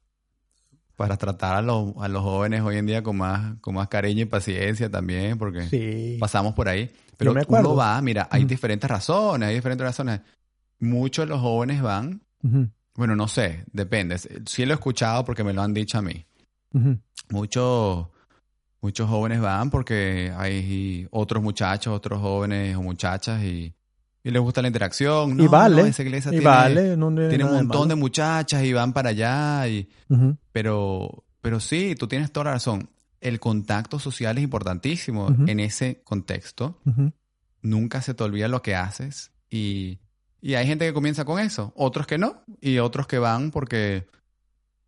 para 0.96 1.18
tratar 1.18 1.56
a 1.56 1.62
los, 1.64 1.94
a 2.00 2.08
los 2.08 2.22
jóvenes 2.22 2.62
hoy 2.62 2.78
en 2.78 2.86
día 2.86 3.02
con 3.02 3.18
más, 3.18 3.56
con 3.60 3.74
más 3.76 3.88
cariño 3.88 4.22
y 4.22 4.26
paciencia 4.26 4.90
también, 4.90 5.38
porque 5.38 5.64
Sí. 5.68 6.18
pasamos 6.20 6.54
por 6.54 6.70
ahí. 6.70 6.92
Pero 7.18 7.34
me 7.34 7.44
uno 7.48 7.76
va, 7.76 8.02
mira, 8.02 8.28
hay 8.32 8.46
diferentes 8.46 8.90
razones, 8.90 9.50
hay 9.50 9.56
diferentes 9.56 9.86
razones. 9.86 10.22
Muchos 10.80 11.26
de 11.26 11.30
los 11.30 11.42
jóvenes 11.42 11.82
van, 11.82 12.22
bueno, 12.96 13.16
no 13.16 13.28
sé, 13.28 13.64
depende. 13.72 14.18
Sí 14.46 14.66
lo 14.66 14.74
he 14.74 14.76
escuchado 14.76 15.24
porque 15.26 15.44
me 15.44 15.54
lo 15.54 15.62
han 15.62 15.74
dicho 15.74 15.98
a 15.98 16.02
mí. 16.02 16.26
ujú. 16.74 16.98
Muchos, 17.30 18.08
muchos 18.82 19.10
jóvenes 19.10 19.40
van 19.40 19.70
porque 19.70 20.34
hay 20.36 21.08
otros 21.12 21.42
muchachos, 21.42 21.94
otros 21.94 22.20
jóvenes 22.20 22.76
o 22.76 22.82
muchachas 22.82 23.42
y, 23.44 23.74
y 24.24 24.32
les 24.32 24.42
gusta 24.42 24.62
la 24.62 24.68
interacción. 24.68 25.32
Y 25.40 25.46
No, 25.46 25.50
vale, 25.50 25.82
no, 25.82 25.88
esa 25.88 26.02
iglesia 26.02 26.30
Y 26.30 26.40
tiene, 26.40 26.46
vale, 26.46 26.98
no 26.98 27.08
tiene 27.30 27.46
un 27.46 27.52
de 27.52 27.58
montón 27.58 27.88
de 27.88 27.96
muchachas 27.96 28.64
y 28.64 28.74
van 28.74 28.92
para 28.92 29.10
allá. 29.10 29.68
Y, 29.68 29.88
pero, 30.52 31.24
pero 31.42 31.60
sí, 31.60 31.96
tú 31.98 32.08
tienes 32.08 32.32
toda 32.32 32.46
la 32.46 32.52
razón. 32.54 32.90
El 33.22 33.40
contacto 33.40 34.00
social 34.00 34.38
es 34.38 34.44
importantísimo 34.44 35.34
en 35.48 35.60
ese 35.60 36.02
contexto. 36.04 36.82
Nunca 37.62 38.02
se 38.02 38.14
te 38.14 38.24
olvida 38.24 38.48
lo 38.48 38.62
que 38.62 38.76
haces 38.76 39.32
y, 39.50 40.00
Y 40.42 40.56
hay 40.56 40.66
gente 40.66 40.86
que 40.86 40.94
comienza 40.94 41.24
con 41.26 41.40
eso, 41.40 41.72
otros 41.76 42.08
que 42.08 42.18
no, 42.18 42.44
y 42.60 42.80
otros 42.80 43.06
que 43.08 43.20
van 43.20 43.52
porque, 43.52 44.08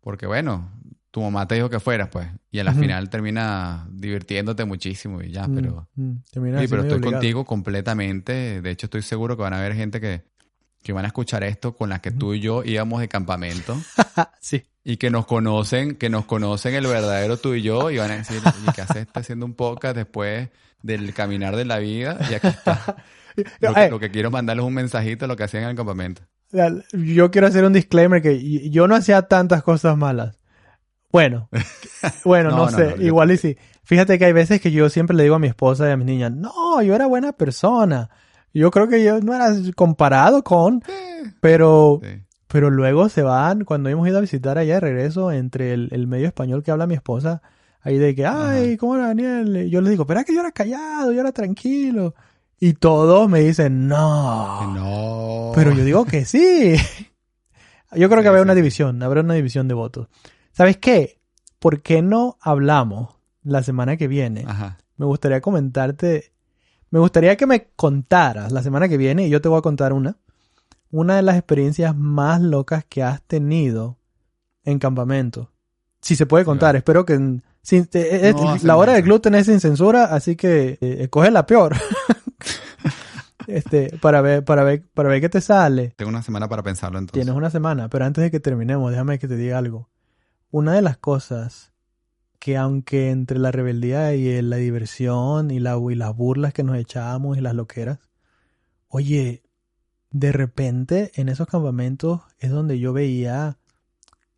porque 0.00 0.26
bueno, 0.26 0.70
tu 1.12 1.20
mamá 1.22 1.46
te 1.46 1.54
dijo 1.54 1.70
que 1.70 1.78
fueras, 1.78 2.08
pues, 2.08 2.28
y 2.50 2.58
al 2.58 2.68
Ujú. 2.68 2.80
final 2.80 3.08
termina 3.08 3.86
divirtiéndote 3.90 4.64
muchísimo 4.64 5.22
y 5.22 5.30
ya, 5.30 5.46
Mm, 5.46 5.54
pero... 5.54 5.88
mm, 5.94 6.12
terminas 6.32 6.60
Sí, 6.62 6.68
pero 6.68 6.82
estoy 6.82 6.98
obligado. 6.98 7.12
contigo 7.20 7.44
completamente. 7.44 8.60
De 8.62 8.70
hecho, 8.70 8.86
estoy 8.86 9.02
seguro 9.02 9.36
que 9.36 9.42
van 9.44 9.52
a 9.54 9.58
haber 9.58 9.74
gente 9.76 10.00
que, 10.00 10.24
que 10.82 10.92
van 10.92 11.04
a 11.04 11.08
escuchar 11.08 11.44
esto 11.44 11.76
con 11.76 11.88
las 11.88 12.00
que 12.00 12.10
tú 12.10 12.34
y 12.34 12.40
yo 12.40 12.64
íbamos 12.64 13.00
de 13.00 13.08
campamento 13.08 13.80
sí. 14.40 14.64
y 14.82 14.96
que 14.96 15.08
nos 15.10 15.24
conocen, 15.26 15.94
que 15.94 16.10
nos 16.10 16.24
conocen 16.24 16.74
el 16.74 16.86
verdadero 16.86 17.36
tú 17.36 17.54
y 17.54 17.62
yo 17.62 17.90
y 17.92 17.98
van 17.98 18.10
a 18.10 18.16
decir, 18.16 18.42
¿y 18.68 18.72
qué 18.72 18.82
haces 18.82 18.96
está 19.06 19.20
haciendo 19.20 19.46
un 19.46 19.54
podcast 19.54 19.96
después 19.96 20.48
del 20.84 21.12
caminar 21.14 21.56
de 21.56 21.64
la 21.64 21.78
vida? 21.78 22.18
Y 22.30 22.34
aquí 22.34 22.46
está. 22.48 22.96
Lo 23.60 23.74
que, 23.74 23.84
Eh, 23.86 23.90
lo 23.90 23.98
que 23.98 24.10
quiero 24.12 24.30
mandarles 24.30 24.62
es 24.62 24.68
un 24.68 24.74
mensajito 24.74 25.24
de 25.24 25.28
lo 25.28 25.34
que 25.36 25.42
hacían 25.42 25.64
en 25.64 25.70
el 25.70 25.74
campamento. 25.76 26.22
Yo 26.92 27.32
quiero 27.32 27.48
hacer 27.48 27.64
un 27.64 27.72
disclaimer 27.72 28.22
que 28.22 28.70
yo 28.70 28.86
no 28.86 28.94
hacía 28.94 29.22
tantas 29.22 29.64
cosas 29.64 29.96
malas. 29.96 30.38
Bueno, 31.10 31.48
bueno, 32.24 32.50
no, 32.50 32.56
No, 32.58 32.70
no, 32.70 32.76
sé, 32.78 32.94
yo- 32.96 33.02
igual 33.02 33.32
y 33.32 33.36
sí. 33.36 33.56
Fíjate 33.82 34.20
que 34.20 34.26
hay 34.26 34.32
veces 34.32 34.60
que 34.60 34.70
yo 34.70 34.88
siempre 34.88 35.16
le 35.16 35.24
digo 35.24 35.34
a 35.34 35.38
mi 35.40 35.48
esposa 35.48 35.88
y 35.88 35.90
a 35.92 35.96
mis 35.96 36.06
niñas, 36.06 36.30
no, 36.30 36.80
yo 36.82 36.94
era 36.94 37.06
buena 37.06 37.32
persona. 37.32 38.08
Yo 38.52 38.70
creo 38.70 38.86
que 38.86 39.02
yo 39.02 39.18
no 39.20 39.34
era 39.34 39.48
comparado 39.74 40.44
con, 40.44 40.80
pero, 41.40 42.00
Sí. 42.04 42.22
pero 42.46 42.70
luego 42.70 43.08
se 43.08 43.22
van, 43.22 43.64
cuando 43.64 43.88
hemos 43.90 44.06
ido 44.06 44.18
a 44.18 44.20
visitar 44.20 44.58
allá 44.58 44.74
de 44.74 44.80
regreso, 44.80 45.32
entre 45.32 45.72
el, 45.74 45.88
el 45.90 46.06
medio 46.06 46.28
español 46.28 46.62
que 46.62 46.70
habla 46.70 46.86
mi 46.86 46.94
esposa, 46.94 47.42
ahí 47.84 47.96
de 47.98 48.14
que, 48.14 48.26
ay, 48.26 48.68
Ajá. 48.70 48.76
¿cómo 48.78 48.96
era 48.96 49.06
Daniel? 49.08 49.66
Y 49.66 49.70
yo 49.70 49.80
les 49.80 49.90
digo, 49.90 50.06
pero 50.06 50.20
es 50.20 50.26
que 50.26 50.34
yo 50.34 50.40
era 50.40 50.50
callado, 50.52 51.12
yo 51.12 51.20
era 51.20 51.30
tranquilo. 51.32 52.14
Y 52.58 52.72
todos 52.74 53.28
me 53.28 53.40
dicen, 53.40 53.86
no. 53.86 54.74
No. 54.74 55.52
Pero 55.54 55.72
yo 55.72 55.84
digo 55.84 56.04
que 56.04 56.24
sí. 56.24 56.74
Yo 57.96 58.08
creo 58.08 58.22
que 58.22 58.24
Sí, 58.24 58.28
habrá 58.28 58.40
sí, 58.40 58.44
una 58.44 58.54
división, 58.56 59.02
habrá 59.04 59.20
una 59.20 59.34
división 59.34 59.68
de 59.68 59.74
votos. 59.74 60.08
¿Sabes 60.50 60.78
qué? 60.78 61.20
¿Por 61.60 61.80
qué 61.80 62.02
no 62.02 62.38
hablamos 62.40 63.14
la 63.44 63.62
semana 63.62 63.96
que 63.96 64.08
viene? 64.08 64.42
Ajá. 64.48 64.78
Me 64.96 65.06
gustaría 65.06 65.40
comentarte, 65.40 66.32
me 66.90 66.98
gustaría 66.98 67.36
que 67.36 67.46
me 67.46 67.68
contaras 67.76 68.50
la 68.50 68.62
semana 68.64 68.88
que 68.88 68.96
viene 68.96 69.26
y 69.26 69.30
yo 69.30 69.40
te 69.40 69.48
voy 69.48 69.58
a 69.58 69.62
contar 69.62 69.92
una. 69.92 70.16
Una 70.90 71.14
de 71.16 71.22
las 71.22 71.36
experiencias 71.36 71.94
más 71.96 72.40
locas 72.40 72.84
que 72.88 73.04
has 73.04 73.22
tenido 73.22 73.98
en 74.64 74.80
campamento. 74.80 75.52
Si 76.00 76.16
se 76.16 76.26
puede 76.26 76.44
contar, 76.44 76.70
Claro. 76.70 76.78
espero 76.78 77.04
que... 77.04 77.40
sin- 77.64 77.88
eh, 77.94 78.28
eh, 78.28 78.32
No, 78.36 78.50
hace 78.50 78.66
la 78.66 78.76
hora 78.76 78.92
del 78.92 79.02
gluten 79.02 79.34
es 79.34 79.46
sin 79.46 79.58
censura, 79.58 80.04
así 80.04 80.36
que 80.36 80.78
eh, 80.80 81.08
la 81.32 81.46
peor. 81.46 81.74
este, 83.46 83.96
para 84.00 84.20
ver, 84.20 84.44
para 84.44 84.64
ver, 84.64 84.84
para 84.92 85.08
ver 85.08 85.20
qué 85.22 85.30
te 85.30 85.40
sale. 85.40 85.94
Tengo 85.96 86.10
una 86.10 86.22
semana 86.22 86.46
para 86.46 86.62
pensarlo 86.62 86.98
entonces. 86.98 87.24
Tienes 87.24 87.34
una 87.36 87.50
semana, 87.50 87.88
pero 87.88 88.04
antes 88.04 88.22
de 88.22 88.30
que 88.30 88.38
terminemos, 88.38 88.90
déjame 88.90 89.18
que 89.18 89.26
te 89.28 89.36
diga 89.36 89.56
algo. 89.58 89.88
Una 90.50 90.74
de 90.74 90.82
las 90.82 90.98
cosas 90.98 91.72
que 92.38 92.58
aunque 92.58 93.10
entre 93.10 93.38
la 93.38 93.50
rebeldía 93.50 94.14
y 94.14 94.42
la 94.42 94.56
diversión 94.56 95.50
y, 95.50 95.58
la, 95.58 95.78
y 95.90 95.94
las 95.94 96.14
burlas 96.14 96.52
que 96.52 96.64
nos 96.64 96.76
echábamos 96.76 97.38
y 97.38 97.40
las 97.40 97.54
loqueras, 97.54 97.98
oye, 98.88 99.42
de 100.10 100.32
repente 100.32 101.12
en 101.14 101.30
esos 101.30 101.48
campamentos 101.48 102.20
es 102.38 102.50
donde 102.50 102.78
yo 102.78 102.92
veía 102.92 103.56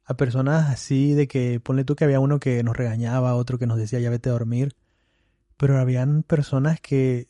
a 0.07 0.17
personas 0.17 0.71
así 0.71 1.15
de 1.15 1.27
que, 1.29 1.61
ponle 1.61 1.85
tú 1.85 1.97
que 1.97 2.05
había 2.05 2.21
uno 2.21 2.39
que 2.39 2.63
nos 2.63 2.77
regañaba, 2.77 3.35
otro 3.35 3.59
que 3.59 3.67
nos 3.67 3.77
decía 3.77 3.99
ya 3.99 4.09
vete 4.09 4.29
a 4.29 4.33
dormir, 4.33 4.75
pero 5.57 5.79
habían 5.79 6.23
personas 6.23 6.81
que 6.81 7.27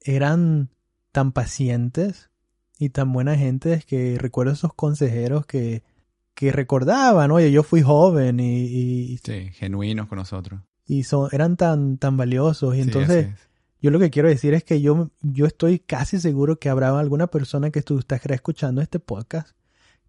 eran 0.00 0.70
tan 1.12 1.32
pacientes 1.32 2.30
y 2.78 2.90
tan 2.90 3.12
buena 3.12 3.36
gente 3.36 3.82
que 3.86 4.16
recuerdo 4.18 4.52
esos 4.52 4.74
consejeros 4.74 5.44
que, 5.46 5.82
que 6.34 6.52
recordaban, 6.52 7.30
oye, 7.30 7.50
yo 7.50 7.62
fui 7.62 7.82
joven 7.82 8.38
y, 8.40 8.64
y, 8.64 9.18
Sí, 9.18 9.50
genuinos 9.52 10.06
con 10.06 10.18
nosotros. 10.18 10.60
y 10.86 11.02
son, 11.04 11.28
eran 11.32 11.56
tan, 11.56 11.98
tan 11.98 12.16
valiosos. 12.16 12.74
Y 12.74 12.78
Sí, 12.78 12.82
entonces, 12.82 13.28
yo 13.80 13.90
lo 13.90 13.98
que 13.98 14.10
quiero 14.10 14.28
decir 14.28 14.54
es 14.54 14.62
que 14.62 14.80
yo, 14.80 15.10
yo 15.20 15.46
estoy 15.46 15.78
casi 15.80 16.20
seguro 16.20 16.58
que 16.58 16.68
habrá 16.68 16.96
alguna 16.98 17.26
persona 17.26 17.70
que 17.70 17.82
tú 17.82 17.98
estás 17.98 18.24
escuchando 18.26 18.80
este 18.82 18.98
podcast 19.00 19.56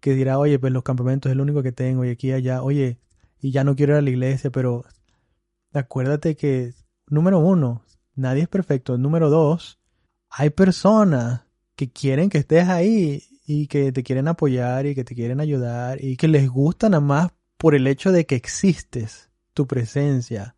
que 0.06 0.14
dirá, 0.14 0.38
oye, 0.38 0.56
pues 0.60 0.72
los 0.72 0.84
campamentos 0.84 1.30
es 1.30 1.36
lo 1.36 1.42
único 1.42 1.64
que 1.64 1.72
tengo 1.72 2.04
y 2.04 2.10
aquí 2.10 2.28
y 2.28 2.32
allá, 2.32 2.62
oye, 2.62 3.00
y 3.40 3.50
ya 3.50 3.64
no 3.64 3.74
quiero 3.74 3.94
ir 3.94 3.98
a 3.98 4.02
la 4.02 4.10
iglesia, 4.10 4.50
pero 4.52 4.84
acuérdate 5.72 6.36
que, 6.36 6.74
número 7.08 7.40
uno, 7.40 7.82
nadie 8.14 8.42
es 8.42 8.48
perfecto. 8.48 8.98
Número 8.98 9.30
dos, 9.30 9.80
hay 10.30 10.50
personas 10.50 11.42
que 11.74 11.90
quieren 11.90 12.30
que 12.30 12.38
estés 12.38 12.68
ahí 12.68 13.24
y 13.48 13.66
que 13.66 13.90
te 13.90 14.04
quieren 14.04 14.28
apoyar 14.28 14.86
y 14.86 14.94
que 14.94 15.02
te 15.02 15.16
quieren 15.16 15.40
ayudar 15.40 15.98
y 16.00 16.16
que 16.16 16.28
les 16.28 16.48
gusta 16.48 16.88
nada 16.88 17.00
más 17.00 17.32
por 17.56 17.74
el 17.74 17.88
hecho 17.88 18.12
de 18.12 18.26
que 18.26 18.36
existes, 18.36 19.28
tu 19.54 19.66
presencia 19.66 20.54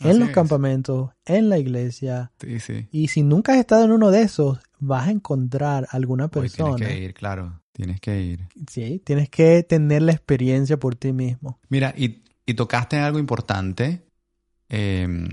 en 0.00 0.10
Así 0.10 0.18
los 0.18 0.28
es. 0.30 0.34
campamentos, 0.34 1.10
en 1.24 1.48
la 1.48 1.58
iglesia. 1.58 2.32
Sí, 2.40 2.58
sí. 2.58 2.88
Y 2.90 3.08
si 3.08 3.22
nunca 3.22 3.52
has 3.52 3.58
estado 3.58 3.84
en 3.84 3.92
uno 3.92 4.10
de 4.10 4.22
esos, 4.22 4.58
vas 4.80 5.06
a 5.06 5.10
encontrar 5.12 5.86
alguna 5.90 6.24
Hoy 6.24 6.30
tienes 6.30 6.52
persona. 6.54 6.86
que 6.88 6.98
ir, 6.98 7.14
claro. 7.14 7.60
Tienes 7.78 8.00
que 8.00 8.20
ir. 8.20 8.40
Sí, 8.68 9.00
tienes 9.04 9.28
que 9.30 9.62
tener 9.62 10.02
la 10.02 10.10
experiencia 10.10 10.78
por 10.80 10.96
ti 10.96 11.12
mismo. 11.12 11.60
Mira, 11.68 11.94
y, 11.96 12.24
y 12.44 12.54
tocaste 12.54 12.96
algo 12.96 13.20
importante. 13.20 14.02
Eh, 14.68 15.28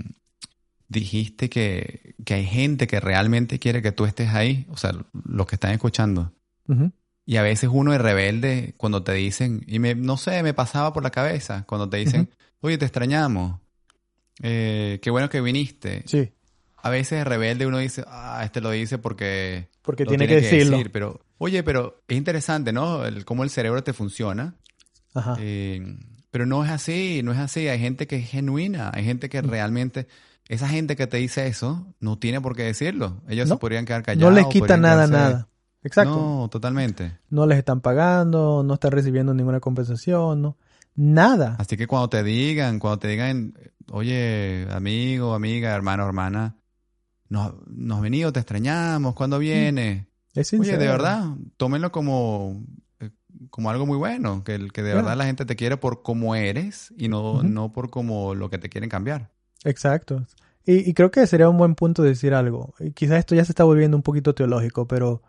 dijiste 0.88 1.50
que, 1.50 2.14
que 2.24 2.34
hay 2.34 2.46
gente 2.46 2.86
que 2.86 3.00
realmente 3.00 3.58
quiere 3.58 3.82
que 3.82 3.90
tú 3.90 4.04
estés 4.04 4.28
ahí, 4.28 4.64
o 4.70 4.76
sea, 4.76 4.92
los 5.24 5.46
que 5.48 5.56
están 5.56 5.72
escuchando. 5.72 6.32
Y 7.24 7.36
a 7.36 7.42
veces 7.42 7.68
uno 7.72 7.92
es 7.92 8.00
rebelde 8.00 8.74
cuando 8.76 9.02
te 9.02 9.12
dicen, 9.14 9.64
y 9.66 9.80
me, 9.80 9.96
no 9.96 10.16
sé, 10.16 10.44
me 10.44 10.54
pasaba 10.54 10.92
por 10.92 11.02
la 11.02 11.10
cabeza, 11.10 11.64
cuando 11.66 11.88
te 11.88 11.96
dicen, 11.96 12.30
oye, 12.60 12.78
te 12.78 12.84
extrañamos, 12.84 13.58
eh, 14.40 15.00
qué 15.02 15.10
bueno 15.10 15.28
que 15.28 15.40
viniste. 15.40 16.04
Sí, 16.06 16.30
A 16.76 16.90
veces 16.90 17.18
es 17.18 17.26
rebelde 17.26 17.66
uno 17.66 17.78
dice, 17.78 18.04
ah, 18.06 18.42
este 18.44 18.60
lo 18.60 18.70
dice 18.70 18.98
porque 18.98 19.68
porque 19.82 20.04
lo 20.04 20.10
tiene, 20.10 20.28
que 20.28 20.36
decirlo. 20.36 20.76
decir, 20.76 20.92
pero, 20.92 21.25
oye, 21.38 21.62
pero 21.62 22.02
es 22.08 22.16
interesante, 22.16 22.72
¿no? 22.72 23.04
El, 23.04 23.24
cómo 23.24 23.44
el 23.44 23.50
cerebro 23.50 23.82
te 23.84 23.92
funciona. 23.92 24.54
Ajá. 25.14 25.36
Eh, 25.38 25.98
pero 26.30 26.44
no 26.46 26.64
es 26.64 26.70
así, 26.70 27.22
no 27.24 27.32
es 27.32 27.38
así. 27.38 27.68
Hay 27.68 27.78
gente 27.78 28.06
que 28.06 28.16
es 28.16 28.28
genuina, 28.28 28.90
hay 28.94 29.04
gente 29.04 29.28
Mm. 29.28 29.30
que 29.30 29.42
realmente, 29.42 30.06
esa 30.48 30.68
gente 30.68 30.94
que 30.96 31.06
te 31.06 31.16
dice 31.16 31.46
eso, 31.46 31.86
no 32.00 32.18
tiene 32.18 32.40
por 32.40 32.54
qué 32.56 32.62
decirlo. 32.64 33.22
Ellos 33.28 33.48
No. 33.48 33.54
se 33.54 33.58
podrían 33.60 33.84
quedar 33.86 34.02
callados. 34.02 34.30
no 34.32 34.36
les 34.36 34.46
quita 34.48 34.76
nada, 34.76 35.06
quedarse- 35.06 35.12
nada. 35.12 35.48
Exacto. 35.82 36.16
No, 36.16 36.48
totalmente. 36.50 37.16
No 37.30 37.46
les 37.46 37.58
están 37.58 37.80
pagando, 37.80 38.62
no 38.64 38.74
están 38.74 38.90
recibiendo 38.90 39.32
ninguna 39.34 39.60
compensación, 39.60 40.42
no. 40.42 40.56
Nada. 40.96 41.56
Así 41.58 41.76
que 41.76 41.86
cuando 41.86 42.08
te 42.08 42.22
digan, 42.24 42.78
cuando 42.80 42.98
te 42.98 43.08
digan, 43.08 43.54
oye, 43.90 44.66
amigo, 44.72 45.32
amiga, 45.34 45.74
hermano, 45.74 46.04
hermana, 46.06 46.56
nos, 47.28 47.54
nos 47.68 48.00
venido, 48.00 48.32
te 48.32 48.40
extrañamos, 48.40 49.14
¿cuándo 49.14 49.38
viene? 49.38 50.05
Es 50.36 50.52
Oye, 50.52 50.62
sincero. 50.64 50.78
de 50.80 50.86
verdad, 50.88 51.24
tómenlo 51.56 51.90
como, 51.92 52.62
eh, 53.00 53.10
como 53.50 53.70
algo 53.70 53.86
muy 53.86 53.96
bueno, 53.98 54.44
que, 54.44 54.54
el- 54.54 54.72
que 54.72 54.82
de 54.82 54.90
Claro. 54.92 55.04
verdad 55.06 55.18
la 55.18 55.24
gente 55.26 55.44
te 55.46 55.56
quiere 55.56 55.76
por 55.78 56.02
cómo 56.02 56.34
eres 56.34 56.92
y 56.96 57.08
no, 57.08 57.42
no 57.42 57.72
por 57.72 57.90
como 57.90 58.34
lo 58.34 58.50
que 58.50 58.58
te 58.58 58.68
quieren 58.68 58.90
cambiar. 58.90 59.30
Exacto. 59.64 60.26
Y, 60.64 60.88
y 60.88 60.94
creo 60.94 61.10
que 61.10 61.26
sería 61.26 61.48
un 61.48 61.56
buen 61.58 61.74
punto 61.74 62.02
decir 62.02 62.34
algo. 62.34 62.74
Y 62.80 62.90
quizás 62.92 63.18
esto 63.18 63.34
ya 63.34 63.44
se 63.44 63.52
está 63.52 63.64
volviendo 63.64 63.96
un 63.96 64.02
poquito 64.02 64.34
teológico, 64.34 64.86
pero, 64.86 65.22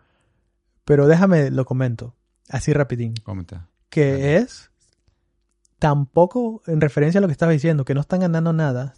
pero 0.84 1.06
déjame 1.06 1.50
lo 1.50 1.64
comento. 1.64 2.14
Así 2.48 2.72
rapidín. 2.72 3.14
Comenta. 3.24 3.68
Que 3.88 4.12
Dale. 4.12 4.36
es 4.38 4.70
tampoco 5.78 6.62
en 6.66 6.80
referencia 6.80 7.18
a 7.18 7.22
lo 7.22 7.28
que 7.28 7.32
estabas 7.32 7.52
diciendo, 7.54 7.84
que 7.84 7.94
no 7.94 8.00
están 8.00 8.20
ganando 8.20 8.52
nada, 8.52 8.94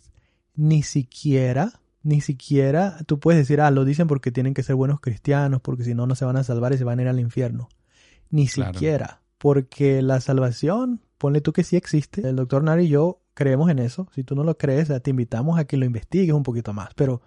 ni 0.55 0.83
siquiera, 0.83 1.81
ni 2.03 2.21
siquiera 2.21 2.99
tú 3.07 3.19
puedes 3.21 3.41
decir, 3.41 3.61
ah, 3.61 3.71
lo 3.71 3.85
dicen 3.85 4.07
porque 4.09 4.33
tienen 4.33 4.55
que 4.55 4.63
ser 4.63 4.75
buenos 4.77 5.01
cristianos, 5.01 5.61
porque 5.61 5.85
si 5.85 5.95
no, 5.95 6.07
no 6.07 6.15
se 6.15 6.25
van 6.25 6.37
a 6.37 6.45
salvar 6.45 6.73
y 6.73 6.79
se 6.79 6.85
van 6.85 6.99
a 6.99 7.03
ir 7.03 7.09
al 7.09 7.21
infierno. 7.21 7.69
Ni 8.31 8.47
Claro. 8.47 8.73
siquiera, 8.75 9.23
porque 9.39 10.03
la 10.03 10.21
salvación, 10.21 11.01
ponle 11.19 11.41
tú 11.41 11.53
que 11.53 11.65
sí 11.65 11.77
existe, 11.77 12.27
el 12.29 12.37
doctor 12.37 12.63
Nari 12.63 12.85
y 12.85 12.89
yo 12.89 13.21
creemos 13.35 13.71
en 13.71 13.79
eso, 13.79 14.09
si 14.15 14.23
tú 14.25 14.35
no 14.35 14.45
lo 14.45 14.57
crees, 14.57 14.89
te 15.03 15.11
invitamos 15.11 15.59
a 15.59 15.65
que 15.65 15.77
lo 15.77 15.85
investigues 15.85 16.33
un 16.35 16.43
poquito 16.43 16.73
más, 16.73 16.91
pero 16.95 17.23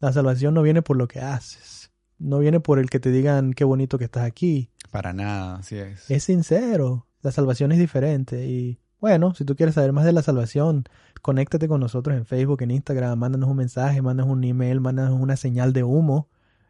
la 0.00 0.12
salvación 0.12 0.54
no 0.54 0.62
viene 0.62 0.82
por 0.82 0.96
lo 0.96 1.08
que 1.08 1.20
haces, 1.20 1.90
no 2.18 2.38
viene 2.38 2.60
por 2.60 2.78
el 2.78 2.88
que 2.90 3.00
te 3.00 3.10
digan 3.10 3.52
qué 3.52 3.64
bonito 3.64 3.98
que 3.98 4.04
estás 4.04 4.24
aquí, 4.24 4.70
Para 4.90 5.12
nada, 5.12 5.56
así 5.56 5.76
es. 5.76 6.10
es 6.10 6.24
sincero. 6.24 7.06
La 7.22 7.32
salvación 7.32 7.72
es 7.72 7.78
diferente. 7.78 8.46
Y 8.46 8.78
bueno, 9.00 9.34
si 9.34 9.44
tú 9.44 9.56
quieres 9.56 9.74
saber 9.74 9.92
más 9.92 10.04
de 10.04 10.12
la 10.12 10.22
salvación, 10.22 10.84
conéctate 11.22 11.68
con 11.68 11.80
nosotros 11.80 12.16
en 12.16 12.26
Facebook, 12.26 12.62
en 12.62 12.70
Instagram, 12.70 13.18
mándanos 13.18 13.48
un 13.48 13.56
mensaje, 13.56 14.02
mándanos 14.02 14.32
un 14.32 14.44
email, 14.44 14.80
mándanos 14.80 15.18
una 15.20 15.36
señal 15.36 15.72
de 15.72 15.84
humo 15.84 16.28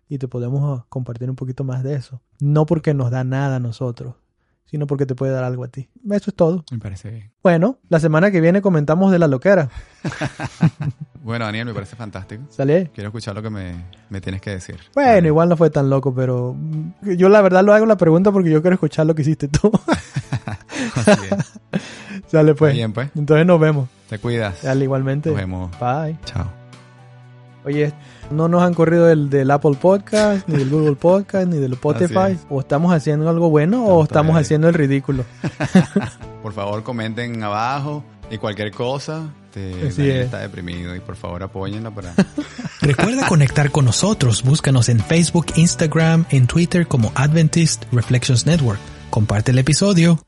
y 0.08 0.18
te 0.18 0.28
podemos 0.28 0.84
compartir 0.88 1.28
un 1.30 1.36
poquito 1.36 1.64
más 1.64 1.82
de 1.82 1.94
eso. 1.94 2.20
No 2.40 2.66
porque 2.66 2.94
nos 2.94 3.10
da 3.10 3.24
nada 3.24 3.56
a 3.56 3.60
nosotros, 3.60 4.14
sino 4.66 4.86
porque 4.86 5.06
te 5.06 5.14
puede 5.14 5.32
dar 5.32 5.44
algo 5.44 5.64
a 5.64 5.68
ti. 5.68 5.88
Eso 6.10 6.30
es 6.30 6.34
todo. 6.34 6.64
Me 6.70 6.78
parece 6.78 7.10
bien. 7.10 7.32
Bueno, 7.42 7.78
la 7.88 8.00
semana 8.00 8.30
que 8.30 8.40
viene 8.40 8.62
comentamos 8.62 9.12
de 9.12 9.18
la 9.18 9.28
loquera. 9.28 9.70
Bueno, 11.26 11.44
Daniel, 11.44 11.66
me 11.66 11.74
parece 11.74 11.96
fantástico. 11.96 12.44
¿Sale? 12.50 12.92
Quiero 12.94 13.08
escuchar 13.08 13.34
lo 13.34 13.42
que 13.42 13.50
me, 13.50 13.84
me 14.10 14.20
tienes 14.20 14.40
que 14.40 14.50
decir. 14.50 14.76
Bueno, 14.94 15.26
igual 15.26 15.48
no 15.48 15.56
fue 15.56 15.70
tan 15.70 15.90
loco, 15.90 16.14
pero 16.14 16.56
yo 17.02 17.28
la 17.28 17.42
verdad 17.42 17.64
lo 17.64 17.72
hago 17.72 17.84
la 17.84 17.96
pregunta 17.96 18.30
porque 18.30 18.48
yo 18.48 18.62
quiero 18.62 18.74
escuchar 18.74 19.06
lo 19.06 19.16
que 19.16 19.22
hiciste 19.22 19.48
tú. 19.48 19.72
Así 20.94 21.20
es. 21.32 21.82
Sale 22.26 22.54
pues. 22.54 22.74
Bien, 22.74 22.92
pues. 22.92 23.10
Entonces 23.16 23.46
nos 23.46 23.60
vemos. 23.60 23.88
Te 24.08 24.18
cuidas. 24.18 24.62
Dale, 24.62 24.84
igualmente. 24.84 25.30
Nos 25.30 25.38
vemos. 25.38 25.70
Bye. 25.80 26.16
Chao. 26.24 26.50
Oye, 27.64 27.92
no 28.30 28.46
nos 28.48 28.62
han 28.62 28.74
corrido 28.74 29.06
del, 29.06 29.28
del 29.28 29.50
Apple 29.50 29.76
Podcast, 29.80 30.46
ni 30.48 30.56
del 30.58 30.70
Google 30.70 30.94
Podcast, 30.94 31.48
ni 31.48 31.58
del 31.58 31.72
Spotify. 31.72 32.32
Es. 32.32 32.46
O 32.48 32.60
estamos 32.60 32.92
haciendo 32.92 33.28
algo 33.28 33.50
bueno 33.50 33.84
o 33.84 34.04
Estamos 34.04 34.36
haciendo 34.36 34.68
el 34.68 34.74
ridículo. 34.74 35.24
Por 36.42 36.52
favor, 36.52 36.84
comenten 36.84 37.42
abajo 37.42 38.04
y 38.30 38.38
cualquier 38.38 38.70
cosa. 38.70 39.30
Este, 39.56 39.88
Así 39.88 40.10
es. 40.10 40.26
está 40.26 40.40
deprimido 40.40 40.94
y 40.94 41.00
por 41.00 41.16
favor 41.16 41.42
apóyenlo 41.42 41.90
para... 41.94 42.12
Recuerda 42.82 43.26
conectar 43.26 43.70
con 43.70 43.86
nosotros. 43.86 44.42
Búscanos 44.42 44.90
en 44.90 45.00
Facebook, 45.00 45.46
Instagram, 45.56 46.26
en 46.30 46.46
Twitter 46.46 46.86
como 46.86 47.10
Adventist 47.14 47.84
Reflections 47.90 48.44
Network. 48.44 48.78
Comparte 49.08 49.52
el 49.52 49.58
episodio. 49.58 50.25